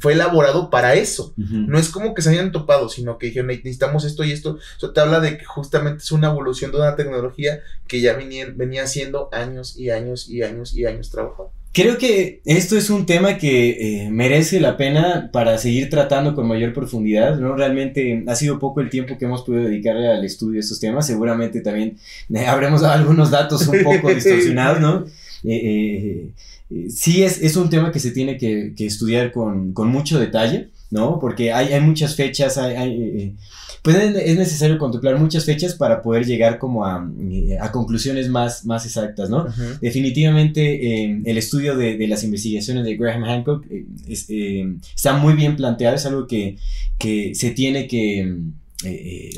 [0.00, 1.32] fue elaborado para eso.
[1.36, 4.58] No es como que se hayan topado, sino que dijeron, necesitamos esto y esto.
[4.76, 8.46] Eso te habla de que justamente es una evolución de una tecnología que ya venía,
[8.54, 11.52] venía haciendo años y años y años y años trabajando.
[11.76, 16.48] Creo que esto es un tema que eh, merece la pena para seguir tratando con
[16.48, 17.54] mayor profundidad, ¿no?
[17.54, 21.06] Realmente ha sido poco el tiempo que hemos podido dedicarle al estudio de estos temas.
[21.06, 21.98] Seguramente también
[22.32, 25.04] eh, habremos dado algunos datos un poco distorsionados, ¿no?
[25.44, 26.30] Eh,
[26.70, 30.18] eh, sí es, es un tema que se tiene que, que estudiar con, con mucho
[30.18, 31.18] detalle, ¿no?
[31.18, 33.34] Porque hay, hay muchas fechas, hay, hay, eh, eh,
[33.82, 38.28] pues es es necesario contemplar muchas fechas para poder llegar como a, eh, a conclusiones
[38.28, 39.46] más, más exactas, ¿no?
[39.80, 45.16] Definitivamente eh, el estudio de, de las investigaciones de Graham Hancock eh, es, eh, está
[45.16, 46.56] muy bien planteado, es algo que,
[46.98, 48.36] que se tiene que,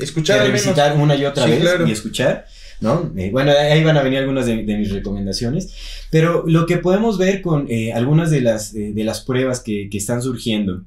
[0.01, 1.87] Escuchar que revisitar una y otra Sí, vez claro.
[1.87, 2.45] y escuchar.
[2.81, 3.11] ¿no?
[3.17, 5.73] Eh, bueno, ahí van a venir algunas de, de mis recomendaciones,
[6.11, 9.89] pero lo que podemos ver con eh, algunas de las, eh, de las pruebas que,
[9.89, 10.83] que están surgiendo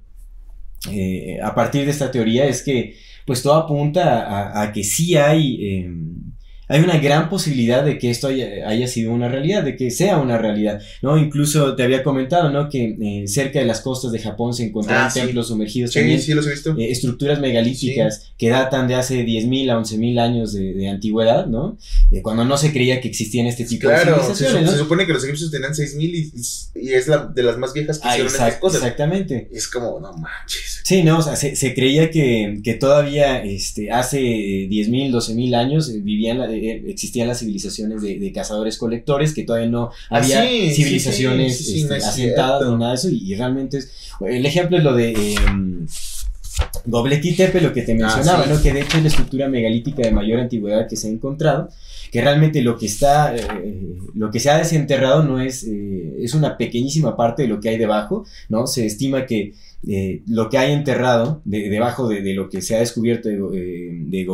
[0.91, 5.17] eh, a partir de esta teoría es que pues todo apunta a, a que sí
[5.17, 5.91] hay, eh,
[6.69, 10.19] hay una gran posibilidad de que esto haya, haya sido una realidad, de que sea
[10.19, 11.19] una realidad, ¿no?
[11.19, 12.69] Incluso te había comentado, ¿no?
[12.71, 15.21] Que eh, cerca de las costas de Japón se encontraron Ah, sí.
[15.21, 16.21] templos sumergidos Sí, también.
[16.21, 16.75] sí, los he visto.
[16.79, 21.77] eh, estructuras megalíticas que datan de hace 10.000 a 11.000 años de, de antigüedad, ¿no?
[22.11, 24.83] Eh, cuando no se creía que existían este tipo Claro, de se, civilizaciones, se ¿no?
[24.83, 26.33] supone que los egipcios tenían 6000 y,
[26.81, 28.83] y es la de las más viejas que Ah, hicieron exact- estas cosas.
[28.83, 29.49] exactamente.
[29.53, 30.81] Es como, no manches.
[30.85, 35.89] Sí, no, o sea, se, se creía que, que todavía este, hace 10.000, 12.000 años
[35.91, 40.47] eh, vivían, la- eh, existían las civilizaciones de, de cazadores-colectores, que todavía no había Ah,
[40.47, 43.35] sí, sí, civilizaciones sí, sí, sí, este, no asentadas ni nada de eso, y, y
[43.35, 43.91] realmente es,
[44.27, 45.13] el ejemplo es lo de...
[45.13, 45.35] eh,
[46.85, 48.51] Göbekli Tepe, lo que te mencionaba, sí.
[48.51, 48.63] ¿no?
[48.63, 51.71] Que de hecho es la estructura megalítica de mayor antigüedad que se ha encontrado,
[52.11, 56.35] que realmente lo que está, eh, lo que se ha desenterrado no es, eh, es
[56.35, 58.67] una pequeñísima parte de lo que hay debajo, ¿no?
[58.67, 59.55] Se estima que
[59.89, 63.35] eh, lo que hay enterrado de- debajo de, de lo que se ha descubierto de,
[63.35, 64.25] eh, de eh,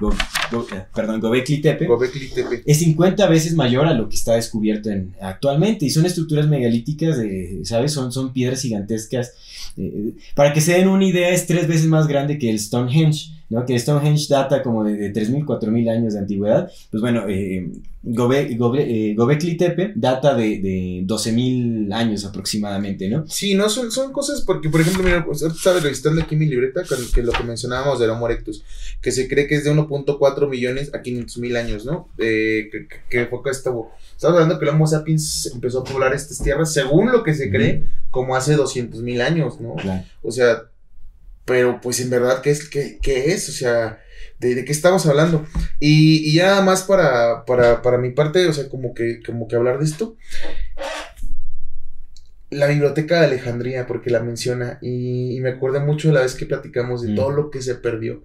[0.00, 0.14] Go-
[0.52, 2.62] Go- eh, perdón, Göbekli Tepe Gobekli Tepe.
[2.64, 7.18] es 50 veces mayor a lo que está descubierto en- actualmente y son estructuras megalíticas,
[7.18, 7.92] de, ¿sabes?
[7.92, 9.32] Son, son piedras gigantescas.
[9.76, 13.26] eh, para que se den una idea, es tres veces más grande que el Stonehenge,
[13.50, 13.66] ¿no?
[13.66, 16.70] Que Stonehenge data como de, de 3.000, 4.000 años de antigüedad.
[16.90, 17.68] Pues bueno, eh,
[18.02, 23.26] Gobe- Gobe- eh, Tepe data de, de 12.000 años aproximadamente, ¿no?
[23.28, 26.98] Sí, no, son, son cosas porque, por ejemplo, mira, estaba registrando aquí mi libreta con
[27.14, 28.64] que lo que mencionábamos del Homo erectus,
[29.02, 32.08] que se cree que es de 1.4 millones a 500 mil años, ¿no?
[32.18, 33.92] Eh, que, que, fue que estuvo.
[34.14, 37.50] Estamos hablando que el Homo sapiens empezó a poblar estas tierras, según lo que se
[37.50, 39.74] cree, como hace 200 mil años, ¿no?
[39.74, 40.04] Claro.
[40.22, 40.62] O sea,
[41.50, 42.68] pero pues en verdad, ¿qué es?
[42.68, 43.48] ¿Qué, qué es?
[43.48, 43.98] O sea,
[44.38, 45.44] ¿de, de qué estamos hablando?
[45.80, 49.48] Y, y ya nada más para, para, para mi parte, o sea, como que, como
[49.48, 50.16] que hablar de esto.
[52.50, 56.34] La biblioteca de Alejandría, porque la menciona, y, y me acuerdo mucho de la vez
[56.34, 57.16] que platicamos de Mm.
[57.16, 58.24] todo lo que se perdió.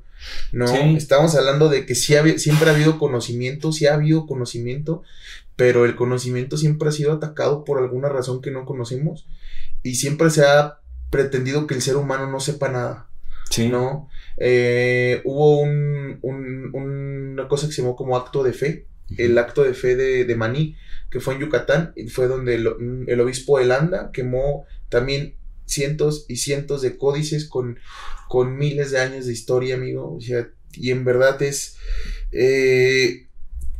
[0.51, 0.67] ¿no?
[0.67, 0.95] Sí.
[0.95, 5.03] Estamos hablando de que sí ha- siempre ha habido conocimiento, sí ha habido conocimiento,
[5.55, 9.28] pero el conocimiento siempre ha sido atacado por alguna razón que no conocemos
[9.84, 10.80] y siempre se ha
[11.11, 13.07] pretendido que el ser humano no sepa nada,
[13.50, 13.68] Sí.
[13.70, 14.10] ¿no?
[14.38, 18.88] Eh, hubo un, un- una cosa que se llamó como acto de fe,
[19.18, 20.76] el acto de fe de, de Maní,
[21.12, 22.68] que fue en Yucatán, y fue donde el,
[23.08, 25.36] el obispo de Landa quemó también
[25.66, 27.80] cientos y cientos de códices con,
[28.28, 30.16] con miles de años de historia, amigo.
[30.16, 31.78] O sea, y en verdad es,
[32.32, 33.28] eh,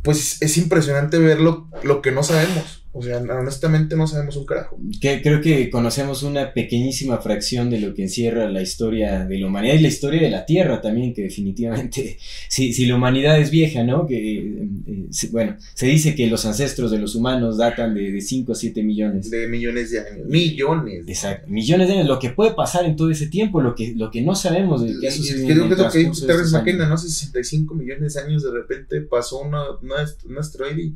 [0.02, 2.85] pues es impresionante ver lo, lo que no sabemos.
[2.98, 4.78] O sea, honestamente no sabemos un carajo.
[5.00, 9.46] Que, creo que conocemos una pequeñísima fracción de lo que encierra la historia de la
[9.48, 12.16] humanidad y la historia de la Tierra también, que definitivamente,
[12.48, 14.06] si, si la humanidad es vieja, ¿no?
[14.06, 18.52] Que, eh, eh, bueno, se dice que los ancestros de los humanos datan de, 5
[18.52, 19.30] a 7 millones.
[19.30, 20.26] De millones de años.
[20.26, 21.04] Millones.
[21.06, 24.10] Exacto, millones de años, lo que puede pasar en todo ese tiempo, lo que, lo
[24.10, 25.48] que no sabemos de qué ha sucedido.
[25.48, 26.56] creo que lo que dijo de Terrence.
[26.56, 26.96] McKenna, ¿no?
[26.96, 30.94] 65 millones de años de repente pasó una, una- un asteroide y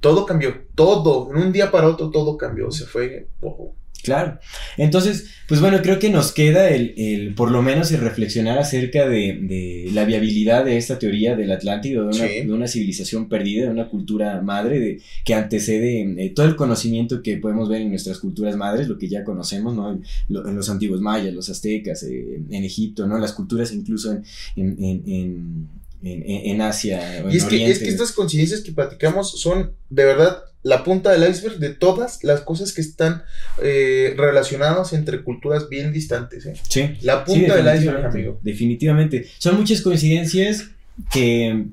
[0.00, 0.54] todo cambió.
[0.74, 1.30] Todo.
[1.34, 2.70] En un día para otro todo cambió.
[2.70, 3.28] Se fue.
[3.40, 3.72] wow.
[4.04, 4.38] Claro.
[4.76, 9.08] Entonces, pues bueno, creo que nos queda el, el por lo menos el reflexionar acerca
[9.08, 12.42] de, de la viabilidad de esta teoría del Atlántico, de una, Sí.
[12.46, 17.20] de una civilización perdida, de una cultura madre, de, que antecede eh, todo el conocimiento
[17.20, 19.90] que podemos ver en nuestras culturas madres, lo que ya conocemos, ¿no?
[19.90, 23.18] En, lo- en los antiguos mayas, los aztecas, eh, en Egipto, ¿no?
[23.18, 24.22] Las culturas incluso en,
[24.56, 25.68] en, en,
[26.02, 27.22] en- Asia.
[27.24, 31.12] o Y es que, es que estas coincidencias que platicamos son de verdad la punta
[31.12, 33.22] del iceberg de todas las cosas que están
[33.62, 36.44] eh, relacionadas entre culturas bien distantes.
[36.46, 36.54] ¿eh?
[36.68, 36.96] Sí.
[37.02, 38.40] La Sí, punta del iceberg, amigo.
[38.42, 39.26] Definitivamente.
[39.38, 40.64] Son muchas coincidencias
[41.12, 41.66] que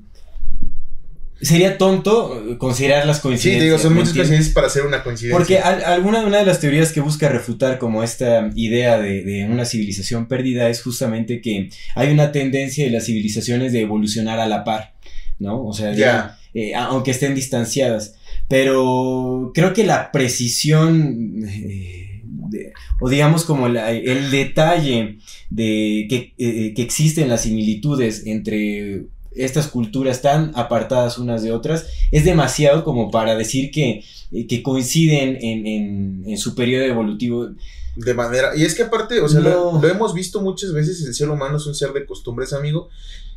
[1.44, 3.60] sería tonto eh, considerar las Sí, coincidencias.
[3.60, 5.36] te digo, son ¿me muchas coincidencias para hacer una coincidencia.
[5.38, 9.44] Porque al- alguna una de las teorías que busca refutar como esta idea de, de
[9.44, 14.46] una civilización perdida es justamente que hay una tendencia de las civilizaciones de evolucionar a
[14.46, 14.94] la par,
[15.38, 15.64] ¿no?
[15.64, 16.38] O sea, Ya.
[16.54, 18.14] eh, aunque estén distanciadas.
[18.48, 25.18] Pero creo que la precisión, eh, de- o digamos como la- el detalle
[25.50, 29.06] de que, eh, que existen las similitudes entre
[29.36, 34.04] estas culturas tan apartadas unas de otras, es demasiado como para decir que,
[34.48, 37.48] que coinciden en, en- en su periodo evolutivo.
[37.96, 38.56] De manera.
[38.56, 41.58] Y es que aparte, o sea, lo, lo hemos visto muchas veces, el ser humano
[41.58, 42.88] es un ser de costumbres, amigo.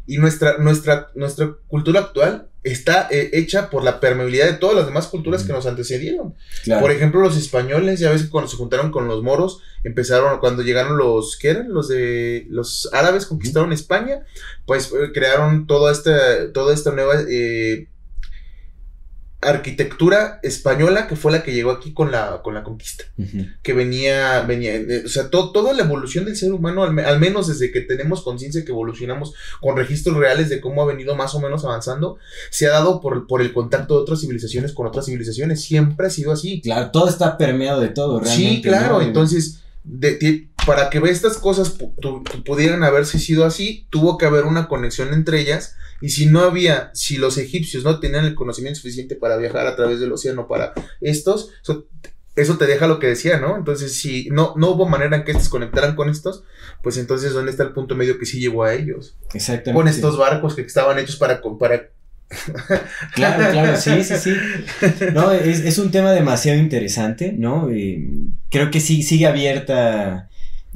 [0.07, 4.85] Y nuestra, nuestra, nuestra cultura actual está eh, hecha por la permeabilidad de todas las
[4.85, 6.35] demás culturas que nos antecedieron.
[6.63, 6.81] Claro.
[6.81, 10.63] Por ejemplo, los españoles, ya ves que cuando se juntaron con los moros, empezaron, cuando
[10.63, 11.73] llegaron los, ¿qué eran?
[11.73, 14.25] Los de, los árabes conquistaron España,
[14.65, 17.87] pues eh, crearon toda esta, toda esta nueva eh,
[19.39, 23.03] arquitectura española que fue la que llegó aquí con la, con la conquista.
[23.61, 27.03] Que venía, venía, eh, o sea, to- toda la evolución del ser humano, al, me-
[27.03, 31.15] al menos desde que tenemos conciencia que evolucionamos con registros reales de cómo ha venido
[31.15, 32.17] más o menos avanzando,
[32.49, 35.61] se ha dado por, por el contacto de otras civilizaciones con otras civilizaciones.
[35.61, 36.61] Siempre ha sido así.
[36.61, 38.55] Claro, todo está permeado de todo, realmente.
[38.55, 39.01] Sí, claro, ¿no?
[39.01, 44.25] entonces, de- para que estas cosas pu- tu- tu- pudieran haberse sido así, tuvo que
[44.25, 48.35] haber una conexión entre ellas, y si no había, si los egipcios no tenían el
[48.35, 51.87] conocimiento suficiente para viajar a través del océano para estos, eso,
[52.35, 53.57] eso te deja lo que decía, ¿no?
[53.57, 56.43] Entonces, si no, no hubo manera en que estos conectaran con estos,
[56.83, 59.15] pues entonces, ¿dónde está el punto medio que sí llegó a ellos?
[59.33, 59.73] Exactamente.
[59.73, 61.41] Con estos barcos que estaban hechos para...
[61.57, 61.89] para
[63.15, 64.33] Claro, claro, sí, sí, sí.
[65.13, 67.69] No, es, es un tema demasiado interesante, ¿no?
[67.71, 68.05] Eh,
[68.49, 70.29] creo que sí, sigue abierta.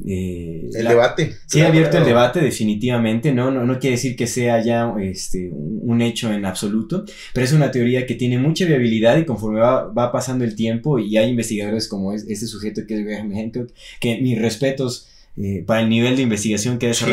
[0.06, 1.26] eh, el la- debate.
[1.46, 3.50] Sigue Claro, abierto el debate, definitivamente, ¿no?
[3.50, 7.04] No, no quiere decir que sea ya este, un un hecho en absoluto,
[7.34, 10.98] pero es una teoría que tiene mucha viabilidad y conforme va, va pasando el tiempo
[10.98, 13.70] y hay investigadores como es- este sujeto que es Graham Hancock,
[14.00, 17.04] que mis respetos eh, para el nivel de investigación que ha Sí,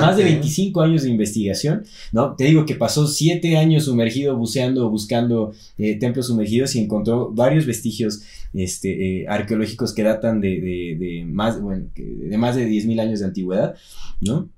[0.00, 0.32] más de ¿eh?
[0.32, 2.34] 25 años de investigación, ¿no?
[2.34, 7.66] Te digo que pasó 7 años sumergido buceando, buscando eh, templos sumergidos y encontró varios
[7.66, 8.22] vestigios
[8.54, 13.20] este, eh, arqueológicos que datan de, de- de más, bueno, de más de 10.000 años
[13.20, 13.74] de antigüedad,
[14.22, 14.48] ¿no?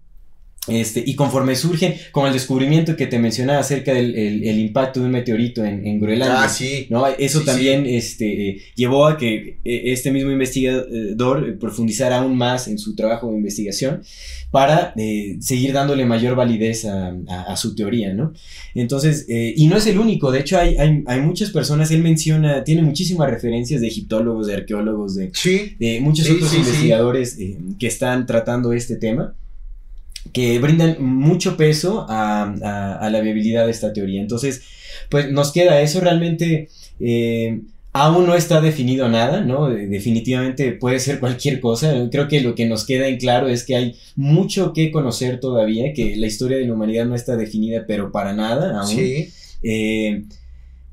[0.68, 5.00] Este, y conforme surgen, con el descubrimiento que te mencionaba acerca del el- el impacto
[5.00, 6.86] de un meteorito en, en Groenlandia, Ah, sí.
[6.90, 7.06] ¿no?
[7.06, 12.36] Eso Sí, también Este, eh, llevó a que eh, este mismo investigador eh, profundizara aún
[12.36, 14.02] más en su trabajo de investigación
[14.50, 18.32] para eh, seguir dándole mayor validez a, a- a su teoría, ¿no?
[18.74, 22.02] Entonces, eh, y no es el único, de hecho hay, hay, hay muchas personas, él
[22.02, 25.76] menciona, tiene muchísimas referencias de egiptólogos, de arqueólogos, de, Sí.
[25.78, 26.60] de muchos Sí, otros sí, sí.
[26.62, 29.34] investigadores eh, que están tratando este tema,
[30.32, 34.20] que brindan mucho peso a, a- a la viabilidad de esta teoría.
[34.20, 34.62] Entonces,
[35.10, 36.68] pues nos queda eso realmente.
[37.00, 37.60] eh,
[37.94, 39.68] Aún no está definido nada, ¿no?
[39.70, 41.92] Definitivamente puede ser cualquier cosa.
[42.12, 45.92] Creo que lo que nos queda en claro es que hay mucho que conocer todavía,
[45.94, 48.88] que la historia de la humanidad no está definida, pero para nada aún.
[48.94, 49.30] Sí.
[49.64, 50.22] Eh,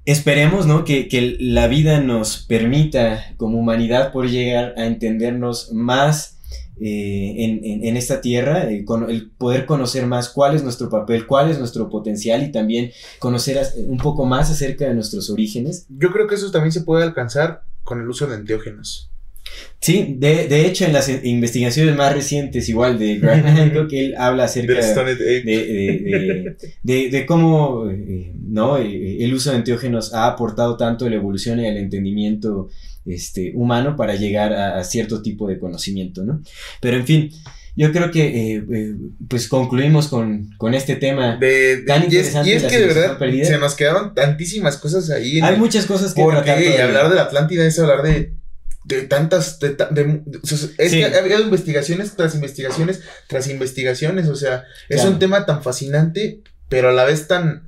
[0.06, 0.84] esperemos, ¿no?
[0.86, 6.35] Que, que, la vida nos permita, como humanidad, por llegar a entendernos más
[6.80, 11.50] eh, en, en, esta tierra, eh, el poder conocer más cuál es nuestro papel, cuál
[11.50, 15.86] es nuestro potencial y también conocer un poco más acerca de nuestros orígenes.
[15.90, 19.10] Yo creo que eso también se puede alcanzar con el uso de enteógenos.
[19.80, 24.46] Sí, de, de, hecho en las investigaciones más recientes, igual de Graham Hancock, él habla
[24.46, 24.74] acerca
[25.04, 28.78] de, de, de, de, cómo eh, ¿no?
[28.78, 32.70] el uso de enteógenos ha aportado tanto a la evolución y al entendimiento
[33.06, 36.42] este, humano para llegar a, cierto tipo de conocimiento, ¿no?
[36.82, 37.32] Pero en fin,
[37.76, 38.96] yo creo que eh, eh,
[39.28, 42.50] pues concluimos con, con este tema de, tan interesante.
[42.50, 45.40] Y es, que de verdad se nos quedaron tantísimas cosas ahí.
[45.42, 46.56] Hay muchas cosas que tratar.
[46.56, 48.34] Porque hablar de la Atlántida es hablar de
[48.86, 50.22] de tantas, de,
[50.78, 55.64] es que ha habido investigaciones tras investigaciones tras investigaciones, o sea, es un tema tan
[55.64, 57.68] fascinante, pero a la vez tan,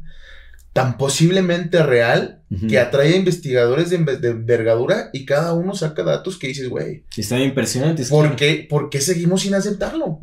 [0.74, 6.48] tan posiblemente real que atrae a investigadores de, envergadura y cada uno saca datos que
[6.48, 7.04] dices, güey.
[7.18, 8.06] Está impresionante.
[8.06, 10.20] ¿Por, qué, ¿Por qué seguimos sin aceptarlo?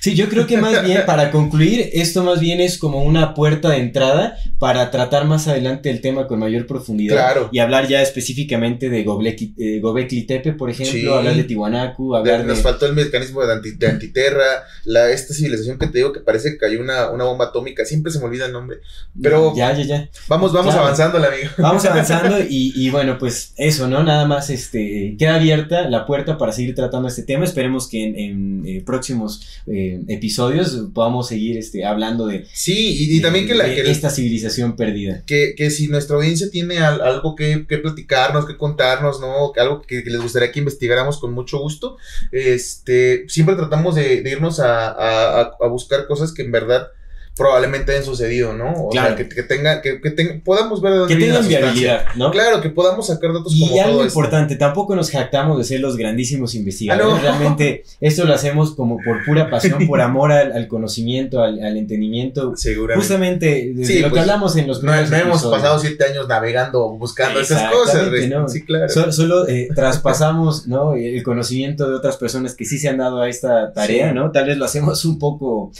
[0.00, 3.70] Sí, yo creo que más bien, para concluir, esto más bien es como una puerta
[3.70, 7.16] de entrada para tratar más adelante el tema con mayor profundidad.
[7.16, 7.48] Claro.
[7.50, 12.46] Y hablar ya específicamente de eh, Gobekli Tepe, por ejemplo, hablar de Tiwanaku, hablar de,
[12.46, 16.58] Nos faltó el mecanismo de, antiterra, la, esta civilización que te digo que parece que
[16.58, 18.78] cayó una, una bomba atómica, siempre se me olvida el nombre.
[19.20, 19.52] Pero...
[19.56, 20.08] Ya, ya, ya.
[20.28, 21.55] Vamos, vamos avanzando, amigo.
[21.58, 24.02] Vamos avanzando y, bueno, pues eso, ¿no?
[24.02, 27.44] Nada más este, queda abierta la puerta para seguir tratando este tema.
[27.44, 32.46] Esperemos que en, eh, próximos eh, episodios podamos seguir este, hablando de...
[32.52, 35.22] Sí, y, también que, la, esta civilización perdida.
[35.26, 39.52] Que, si nuestra audiencia tiene algo que, platicarnos, que contarnos, ¿no?
[39.56, 41.96] Algo que, les gustaría que investigáramos con mucho gusto,
[42.32, 46.88] este, siempre tratamos de, irnos a buscar cosas que en verdad
[47.36, 48.72] probablemente hayan sucedido, ¿no?
[48.86, 52.30] O sea, que, que tenga, que, que podamos ver de dónde Que tengan viabilidad, ¿no?
[52.30, 55.96] Claro, que podamos sacar datos y como algo importante, tampoco nos jactamos de ser los
[55.96, 61.42] grandísimos investigadores, ah, Realmente esto lo hacemos como por pura pasión, por amor al, conocimiento,
[61.42, 62.56] al, entendimiento.
[62.56, 63.00] Seguramente.
[63.00, 66.88] Justamente desde lo que pues, hablamos en los No, no hemos pasado siete años navegando,
[66.92, 68.48] buscando esas cosas, ¿no?
[68.48, 69.12] Sí, claro.
[69.12, 70.94] solo eh, traspasamos, ¿no?
[70.94, 74.30] El conocimiento de otras personas que sí se han dado a esta tarea, ¿no?
[74.30, 75.70] Tal vez lo hacemos un poco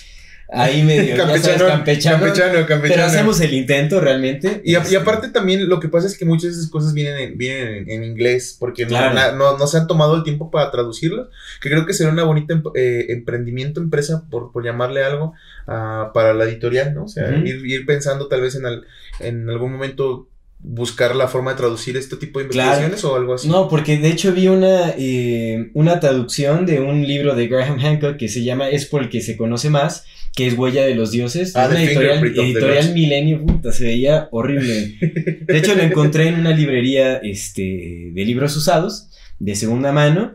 [0.49, 4.63] ahí medio campechano, campechano, campechano, Pero hacemos el intento realmente.
[4.65, 7.39] Y, y, aparte también lo que pasa es que muchas de esas cosas vienen en,
[7.39, 11.29] vienen en, inglés porque no, no, se han tomado el tiempo para traducirlas.
[11.61, 15.35] Que creo que sería una bonita eh, emprendimiento, empresa, por, por llamarle algo,
[15.67, 17.05] uh, para la editorial, ¿no?
[17.05, 18.87] O sea, ir, ir, pensando tal vez en, al,
[19.21, 20.29] en algún momento
[20.59, 23.49] buscar la forma de traducir este tipo de investigaciones o algo así.
[23.49, 28.17] No, porque de hecho vi una, eh, una traducción de un libro de Graham Hancock
[28.17, 30.05] que se llama Es por el que se conoce más,
[30.37, 31.57] que es Huella de los Dioses.
[31.57, 34.95] Ah, una editorial, editorial Milenio, puta, se veía horrible.
[35.01, 39.09] De hecho lo encontré en una librería este, de libros usados,
[39.39, 40.35] de segunda mano,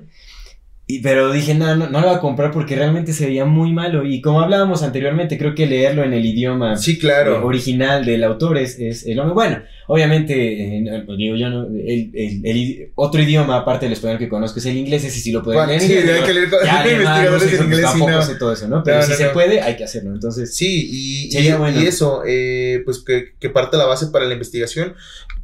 [0.99, 4.05] pero dije, no, no, no lo voy a comprar porque realmente se veía muy malo.
[4.05, 7.37] Y como hablábamos anteriormente, creo que leerlo en el idioma sí, claro.
[7.37, 9.33] Eh, original del autor es, es el hombre.
[9.33, 10.33] Bueno, obviamente,
[10.77, 12.11] eh, digo yo, no, el,
[12.43, 15.67] el, otro idioma aparte del español que conozco es el inglés, ese sí lo pueden
[15.67, 15.81] leer.
[15.81, 16.47] Sí, hay que leer
[16.99, 17.81] investigadores en inglés.
[17.83, 18.83] Tampoco sé todo eso, ¿no?
[18.83, 20.11] Pero si se puede, hay que hacerlo.
[20.13, 24.95] Entonces, sí, y, y, eso, eh, pues que, que parte la base para la investigación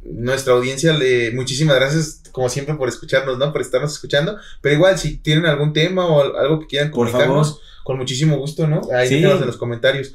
[0.04, 3.52] nuestra audiencia, le, muchísimas gracias, como siempre, por escucharnos, ¿no?
[3.52, 4.38] Por estarnos escuchando.
[4.60, 8.82] Pero igual, si tienen algún tema o algo que quieran comunicarnos, con muchísimo gusto, ¿no?
[8.94, 9.16] Ahí sí.
[9.16, 10.14] en los comentarios.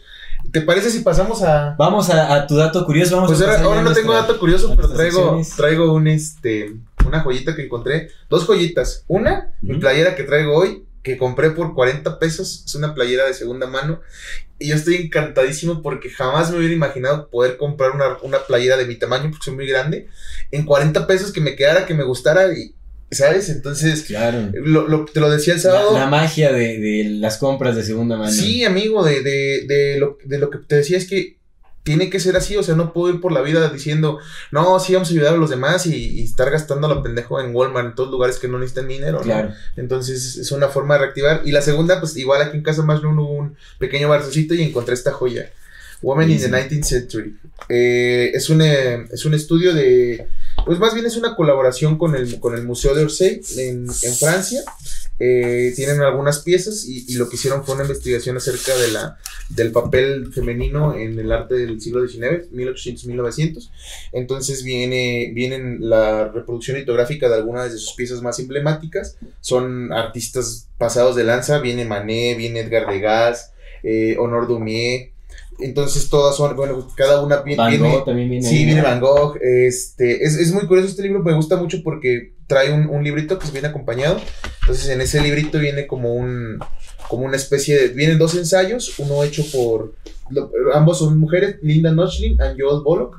[0.54, 1.76] ¿Te parece si pasamos a.
[1.78, 3.18] Vamos a, tu dato curioso.
[3.18, 6.78] Vamos pues ahora, no tengo dato curioso, pero traigo, traigo un este.
[7.06, 8.10] Una joyita que encontré.
[8.30, 9.04] Dos joyitas.
[9.10, 12.64] Una, mi playera que traigo hoy que compré por 40 pesos.
[12.66, 14.00] Es una playera de segunda mano.
[14.64, 18.86] Y yo estoy encantadísimo porque jamás me hubiera imaginado poder comprar una, una playera de
[18.86, 20.07] mi tamaño, porque soy muy grande,
[20.51, 22.74] en 40 pesos que me quedara, que me gustara y,
[23.11, 23.49] ¿Sabes?
[23.49, 24.49] Entonces, claro.
[24.53, 25.93] lo, te lo decía el sábado.
[25.93, 28.32] La, magia de, de, las compras de segunda mano.
[28.32, 31.38] Sí, amigo, de, de, de, lo, de lo que te decía es que
[31.84, 34.20] tiene que ser así, o sea, no puedo ir por la vida diciendo,
[34.52, 37.90] no, sí vamos a ayudar a los demás y, estar gastando la pendejo en Walmart,
[37.90, 39.54] en todos lugares que no necesitan dinero, Claro.
[39.76, 41.42] Entonces es una forma de reactivar.
[41.46, 44.64] Y la segunda, pues igual aquí en casa más no hubo un pequeño barcito y
[44.64, 45.52] encontré esta joya.
[46.02, 47.38] Woman in the 19th Century.
[47.70, 50.28] Eh, es, un, eh, es un estudio de,
[50.66, 54.14] pues más bien es una colaboración con el, con el Museo de Orsay en, en
[54.16, 54.62] Francia.
[55.20, 59.18] Eh, tienen algunas piezas y, lo que hicieron fue una investigación acerca de la,
[59.49, 63.70] del papel femenino en el arte del siglo XIX, 1800-1900.
[64.11, 69.18] Entonces viene vienen la reproducción litográfica de algunas de sus piezas más emblemáticas.
[69.39, 73.53] Son artistas pasados de lanza, viene Manet, viene Edgar Degas,
[73.84, 75.12] eh, Honor Dumier,
[75.60, 77.62] entonces todas son, bueno, cada una viene.
[77.62, 78.48] Van Gogh también viene.
[78.48, 79.38] Sí, viene Van Gogh.
[79.42, 83.38] Este, es, es, muy curioso este libro, me gusta mucho porque trae un, un, librito
[83.40, 84.20] que viene acompañado.
[84.62, 86.60] Entonces en ese librito viene como un,
[87.08, 89.96] como una especie de, vienen dos ensayos, uno hecho por,
[90.30, 93.18] lo, ambos son mujeres, Linda Notchling y Joel Bullock.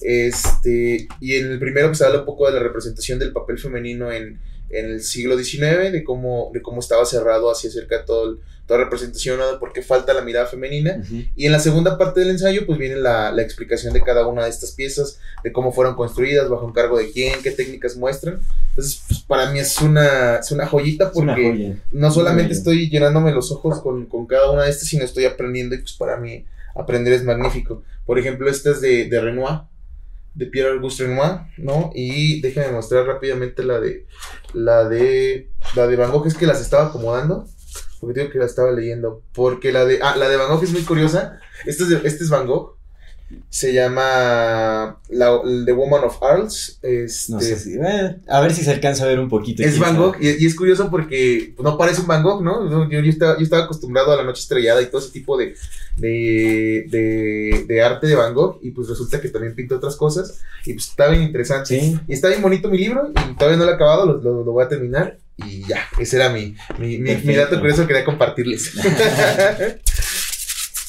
[0.00, 4.12] Este, y en el primero pues habla un poco de la representación del papel femenino
[4.12, 4.40] en,
[4.70, 8.80] en el siglo XIX, de cómo, de cómo estaba cerrado hacia cerca todo el, toda
[8.80, 10.96] representación de por qué falta la mirada femenina.
[10.98, 11.30] Uh -huh.
[11.36, 14.44] Y en la segunda parte del ensayo, pues viene la, la, explicación de cada una
[14.44, 18.40] de estas piezas, de cómo fueron construidas, bajo encargo de quién, qué técnicas muestran.
[18.70, 21.76] Entonces, pues, para mí es una, es una joyita porque una joya.
[21.92, 25.74] no solamente estoy llenándome los ojos con, con, cada una de estas, sino estoy aprendiendo
[25.74, 27.82] y pues para mí aprender es magnífico.
[28.06, 29.60] Por ejemplo, esta es de, de Renoir
[30.34, 31.92] de Pierre Auguste Renoir, ¿no?
[31.94, 34.06] Y déjenme mostrar rápidamente la de
[34.52, 37.46] la de la de Van Gogh, es que las estaba acomodando
[38.00, 39.22] porque digo que la estaba leyendo.
[39.32, 40.00] Porque la de.
[40.02, 41.40] Ah, la de Van Gogh es muy curiosa.
[41.64, 42.73] Este es, este es Van Gogh.
[43.48, 46.78] Se llama la, The Woman of Arles.
[46.82, 47.74] Este, no sé si.
[47.74, 49.62] Eh, a ver si se alcanza a ver un poquito.
[49.62, 50.16] Es Van Gogh.
[50.20, 52.70] Y, y, es curioso porque no parece un Van Gogh, ¿no?
[52.70, 55.54] Yo, yo, estaba, yo estaba acostumbrado a la noche estrellada y todo ese tipo de,
[55.96, 58.58] de, de, de, arte de Van Gogh.
[58.62, 60.40] Y pues resulta que también pinta otras cosas.
[60.64, 61.80] Y pues está bien interesante.
[61.80, 61.98] Sí.
[62.08, 63.12] Y está bien bonito mi libro.
[63.30, 64.06] Y todavía no lo he acabado.
[64.06, 65.18] Lo, lo, lo voy a terminar.
[65.36, 68.72] Y ya, ese era mi, mi, mi, mi dato curioso que quería compartirles.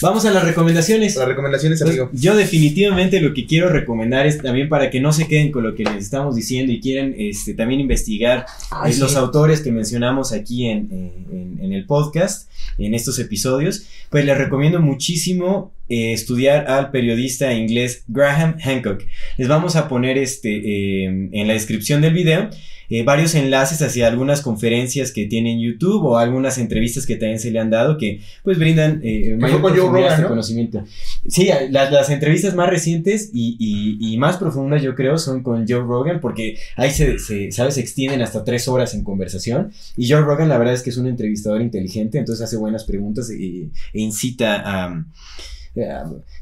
[0.02, 1.16] Vamos a las recomendaciones.
[1.16, 2.10] Las recomendaciones, amigo.
[2.12, 5.74] Yo definitivamente lo que quiero recomendar es también para que no se queden con lo
[5.74, 9.00] que les estamos diciendo y quieren este, también investigar Ay, sí.
[9.00, 14.38] los autores que mencionamos aquí en, en, en, el podcast, en estos episodios, pues les
[14.38, 19.04] recomiendo muchísimo eh, estudiar al periodista inglés Graham Hancock.
[19.38, 22.50] Les vamos a poner este, eh, en la descripción del video
[22.90, 27.40] eh, varios enlaces hacia algunas conferencias que tiene en YouTube o algunas entrevistas que también
[27.40, 30.28] se le han dado que pues brindan eh, mayor Rogan, este ¿no?
[30.30, 30.84] conocimiento.
[31.28, 35.68] Sí, las, las, entrevistas más recientes y, y, y, más profundas yo creo son con
[35.68, 37.76] Joe Rogan porque ahí se, se, ¿sabes?
[37.76, 40.98] se extienden hasta tres horas en conversación y Joe Rogan la verdad es que es
[40.98, 45.06] un entrevistador inteligente, entonces hace buenas preguntas e, e incita a...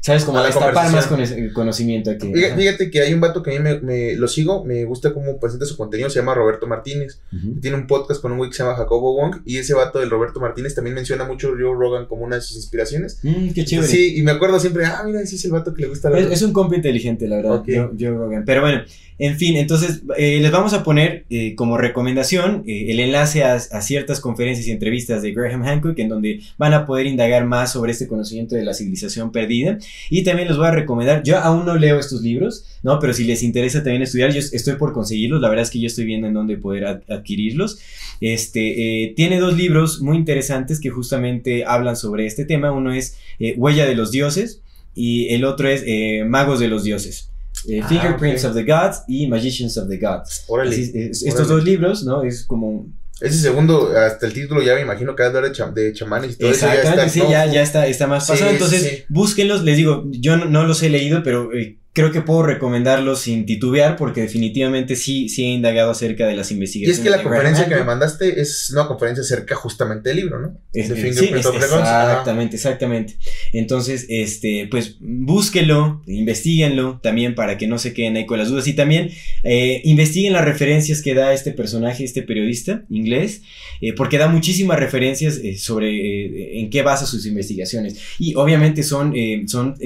[0.00, 0.24] ¿Sabes?
[0.24, 1.20] Como destapar más con
[1.52, 2.16] conocimiento.
[2.16, 4.84] Que, fíjate, fíjate, que hay un vato que a mí me, me, lo sigo, me
[4.84, 7.20] gusta cómo presenta su contenido, se llama Roberto Martínez.
[7.32, 7.60] Uh -huh.
[7.60, 10.10] Tiene un podcast con un güey que se llama Jacobo Wong y ese vato del
[10.10, 13.18] Roberto Martínez también menciona mucho a Joe Rogan como una de sus inspiraciones.
[13.22, 13.88] Mm, qué chévere.
[13.88, 16.18] Sí, y me acuerdo siempre, ah, mira, ese es el vato que le gusta la
[16.18, 17.76] Es, es un compa inteligente, la verdad, okay.
[17.76, 18.44] Joe, Joe, Rogan.
[18.44, 18.82] Pero bueno,
[19.18, 23.60] en fin, entonces eh, les vamos a poner eh, como recomendación eh, el enlace a,
[23.60, 27.92] ciertas conferencias y entrevistas de Graham Hancock en donde van a poder indagar más sobre
[27.92, 29.78] este conocimiento de la civilización perdida.
[30.10, 32.98] Y también les voy a recomendar, yo aún no leo estos libros, ¿no?
[32.98, 35.86] Pero si les interesa también estudiar, yo estoy por conseguirlos, la verdad es que yo
[35.86, 37.78] estoy viendo en dónde poder ad adquirirlos.
[38.20, 43.16] Este, tiene dos libros muy interesantes que justamente hablan sobre este tema, uno es
[43.56, 44.60] Huella de los Dioses
[44.94, 45.84] y el otro es
[46.26, 47.33] Magos de los Dioses.
[47.82, 48.50] Ah, Fingerprints okay.
[48.50, 50.44] of the Gods y Magicians of the Gods.
[50.48, 52.22] Órale, Así, estos dos libros, ¿no?
[52.22, 52.88] Es como
[53.20, 55.92] ese segundo, hasta el título ya me imagino que va a hablar de, cham de,
[55.92, 56.96] chamanes y todo Exactamente, eso.
[56.96, 57.30] Ya está, sí, ¿no?
[57.30, 58.50] ya, ya está, está más pasado.
[58.50, 59.04] Sí, Entonces, sí.
[59.08, 59.62] búsquenlos.
[59.62, 63.46] Les digo, yo no, no, los he leído, pero eh, creo que puedo recomendarlos sin
[63.46, 66.98] titubear porque definitivamente sí, sí he indagado acerca de las investigaciones.
[66.98, 70.40] Y es que la conferencia que me mandaste es una conferencia acerca justamente del libro,
[70.40, 70.58] ¿no?
[70.72, 73.16] Es, de sí, es, exactamente, exactamente.
[73.52, 78.66] Entonces, este, pues búsquenlo, investiguenlo también para que no se queden ahí con las dudas
[78.66, 79.12] y también
[79.44, 83.42] eh, investiguen las referencias que da este personaje, este periodista inglés,
[83.80, 89.14] eh, porque da muchísimas referencias eh, sobre en qué basa sus investigaciones y obviamente son,
[89.46, 89.76] son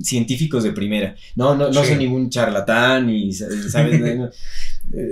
[0.00, 1.47] científicos de primera, ¿no?
[1.54, 1.90] No, no, sí.
[1.90, 3.72] soy ningún charlatán y, ¿sabes?
[4.16, 4.30] no,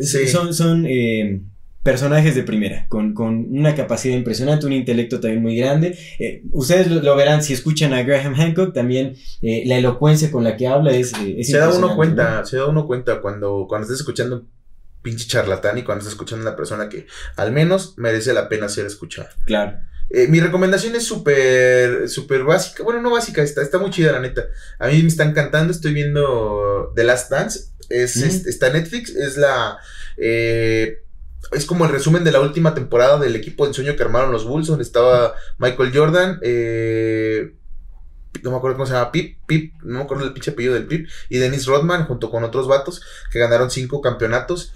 [0.00, 0.26] sí.
[0.28, 1.40] Son, son eh,
[1.82, 5.96] personajes de primera, con, con, una capacidad impresionante, un intelecto también muy grande.
[6.18, 10.42] Eh, ustedes lo, lo, verán si escuchan a Graham Hancock, también eh, la elocuencia con
[10.42, 11.12] la que habla es...
[11.14, 12.46] es se da uno cuenta, ¿no?
[12.46, 14.48] se da uno cuenta cuando, cuando estás escuchando un
[15.00, 17.06] pinche charlatán y cuando estás escuchando a una persona que
[17.36, 19.30] al menos merece la pena ser escuchada.
[19.44, 19.78] Claro.
[20.10, 22.82] Eh, mi recomendación es súper, súper básica.
[22.82, 24.46] Bueno, no básica, está, está muy chida, la neta.
[24.78, 25.72] A mí me está encantando.
[25.72, 27.60] Estoy viendo The Last Dance.
[27.88, 28.24] Es, mm.
[28.24, 29.10] es está Netflix.
[29.10, 29.78] Es la.
[30.16, 31.02] Eh,
[31.52, 34.44] es como el resumen de la última temporada del equipo de ensueño que armaron los
[34.44, 37.54] Bulls, donde estaba Michael Jordan, eh,
[38.42, 40.86] no me acuerdo cómo se llama, Pip, Pip, no me acuerdo el pinche apellido del
[40.86, 44.72] Pip, y Dennis Rodman, junto con otros vatos, que ganaron cinco campeonatos.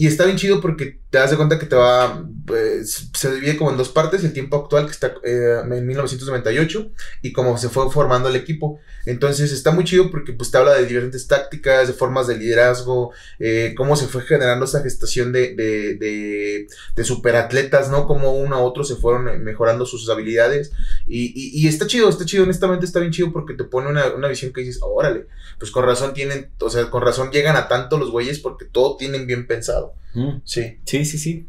[0.00, 2.24] Y está bien chido porque te das de cuenta que te va.
[2.54, 6.92] Eh, se divide como en dos partes, el tiempo actual que está eh, en 1998
[7.22, 8.78] y cómo se fue formando el equipo.
[9.06, 13.10] Entonces está muy chido porque pues te habla de diferentes tácticas, de formas de liderazgo,
[13.40, 18.06] eh, cómo se fue generando esa gestación de, de, de, de superatletas, ¿no?
[18.06, 20.70] Cómo uno a otro se fueron mejorando sus habilidades.
[21.08, 24.14] Y, y, y, está chido, está chido, honestamente está bien chido porque te pone una,
[24.14, 25.26] una visión que dices, órale,
[25.58, 28.96] pues con razón tienen, o sea, con razón llegan a tanto los güeyes porque todo
[28.96, 29.87] tienen bien pensado.
[30.14, 30.40] Mm.
[30.44, 30.78] Sí.
[30.84, 31.46] Sí, sí, sí.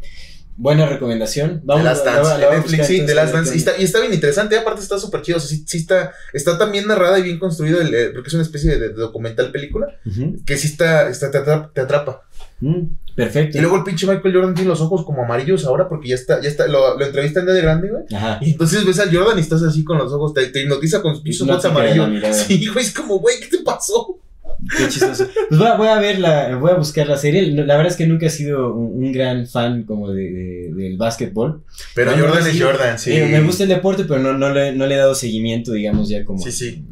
[0.61, 1.61] Buena recomendación.
[1.63, 3.55] Vamos a Last Dance, de Netflix, sí, The Last Dance.
[3.55, 5.37] Y está, y está bien interesante, aparte está súper chido.
[5.37, 8.27] O sea, sí, sí, está, está tan bien narrada y bien construido, el, el, porque
[8.27, 10.45] es una especie de, de documental película, Uh -huh.
[10.45, 12.23] que sí está, está te, atrapa, te atrapa.
[12.59, 13.57] Mm, perfecto.
[13.57, 16.41] Y luego el pinche Michael Jordan tiene los ojos como amarillos ahora porque ya está,
[16.41, 18.03] ya está, lo, lo entrevistan de grande, güey.
[18.13, 18.39] Ajá.
[18.41, 21.13] Y entonces ves al Jordan y estás así con los ojos, te, te hipnotiza con
[21.15, 22.09] sus pinches ojos amarillos.
[22.35, 24.19] Sí, güey, es como, güey, ¿qué te pasó?
[24.77, 25.27] Qué chistoso.
[25.47, 27.43] Pues voy a, voy a, ver la, voy a buscar la serie.
[27.51, 30.97] La verdad es que nunca he sido un, un gran fan como de, de, del
[30.97, 31.63] básquetbol.
[31.95, 33.11] Pero no, Jordan no, es sí, Jordan, sí.
[33.13, 36.09] Eh, me gusta el deporte, pero no, no, le, no le he dado seguimiento, digamos,
[36.09, 36.43] ya como.
[36.43, 36.83] Sí, sí.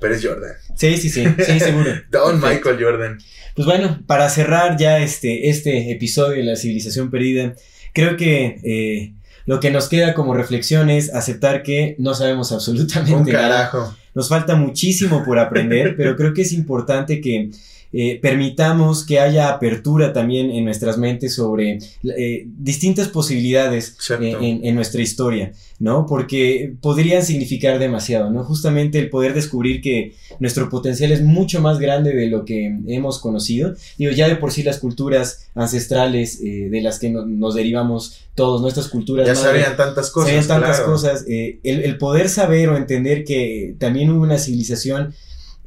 [0.00, 0.52] Pero es Jordan.
[0.76, 1.90] Sí, sí, sí, sí, seguro.
[2.10, 2.70] Don Perfecto.
[2.70, 3.18] Michael Jordan.
[3.54, 7.54] Pues bueno, para cerrar ya este, este episodio de la civilización perdida,
[7.92, 9.14] creo que eh,
[9.48, 13.78] lo que nos queda como reflexión es aceptar que no sabemos absolutamente Un carajo.
[13.78, 13.96] nada.
[14.14, 17.50] Nos falta muchísimo por aprender, pero creo que es importante que
[17.92, 24.64] eh, permitamos que haya apertura también en nuestras mentes sobre eh, distintas posibilidades eh, en,
[24.64, 26.04] en, nuestra historia, ¿no?
[26.04, 28.44] Porque podrían significar demasiado, ¿no?
[28.44, 33.20] Justamente el poder descubrir que nuestro potencial es mucho más grande de lo que hemos
[33.20, 33.74] conocido.
[33.96, 38.20] Digo, ya de por sí las culturas ancestrales eh, de las que no, nos derivamos
[38.34, 39.26] todos, nuestras culturas.
[39.26, 40.28] Ya sabían tantas cosas.
[40.28, 40.92] Sabían tantas claro.
[40.92, 41.24] cosas.
[41.26, 45.14] El, el poder saber o entender que también hubo una civilización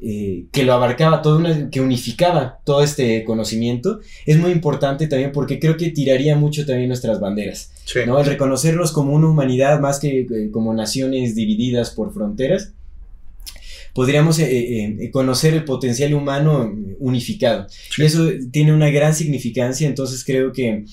[0.03, 5.31] eh, que lo abarcaba todo, una, que unificaba todo este conocimiento, es muy importante también
[5.31, 7.99] porque creo que tiraría mucho también nuestras banderas, sí.
[8.07, 8.19] ¿no?
[8.19, 12.73] El reconocerlos como una humanidad más que eh, como naciones divididas por fronteras,
[13.93, 17.67] podríamos eh, conocer el potencial humano unificado.
[17.69, 18.01] Sí.
[18.01, 20.83] Y eso tiene una gran significancia, entonces creo que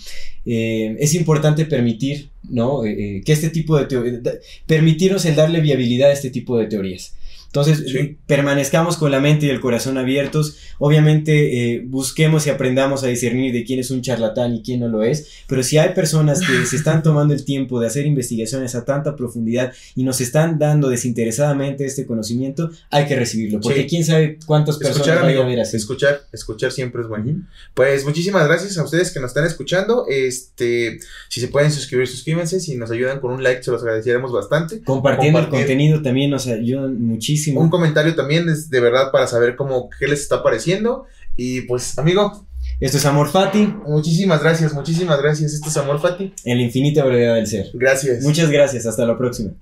[0.45, 2.83] es importante permitir, ¿no?
[2.83, 7.15] que este tipo de permitirnos el darle viabilidad a este tipo de teorías.
[7.49, 8.19] Entonces, sí.
[8.27, 10.59] permanezcamos con la mente y el corazón abiertos.
[10.79, 14.89] Obviamente, eh, busquemos y aprendamos a discernir de quién es un charlatán y quién no
[14.89, 15.29] lo es.
[15.47, 19.17] Pero si hay personas que se están tomando el tiempo de hacer investigaciones a tanta
[19.17, 23.61] profundidad y nos están dando desinteresadamente este conocimiento, hay que recibirlo.
[23.61, 23.89] Porque sí.
[23.89, 25.79] quién sabe cuántas personas escuchar, vaya a ver así.
[25.79, 27.25] Escuchar, escuchar siempre es bueno.
[27.25, 27.47] Uh -huh.
[27.73, 30.05] Pues muchísimas gracias a ustedes que nos están escuchando.
[30.07, 30.99] Este,
[31.31, 32.61] si se pueden suscribir, suscríbanse.
[32.61, 34.83] Si nos ayudan con un like, se los agradeceremos bastante.
[34.83, 35.61] Compartiendo Compartir.
[35.61, 37.09] el contenido también nos ayudan
[37.39, 37.61] muchísimo.
[37.61, 41.07] Un comentario también es de verdad para saber cómo qué les está pareciendo.
[41.37, 42.47] Y pues, amigo.
[42.81, 43.67] Esto es Amor Fati.
[43.87, 45.53] Muchísimas gracias, muchísimas gracias.
[45.53, 46.35] Esto es Amor Fati.
[46.45, 47.71] En la infinita brevedad del ser.
[47.73, 48.23] Gracias.
[48.23, 48.87] Muchas gracias.
[48.87, 49.53] Hasta la próxima.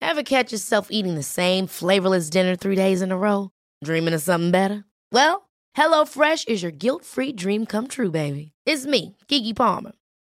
[0.00, 3.50] Ever catch yourself eating the same flavorless dinner three days in a row?
[3.84, 4.84] Dreaming of something better?
[5.12, 8.52] Well, HelloFresh is your guilt-free dream come true, baby.
[8.66, 9.92] It's me, Kiki Palmer.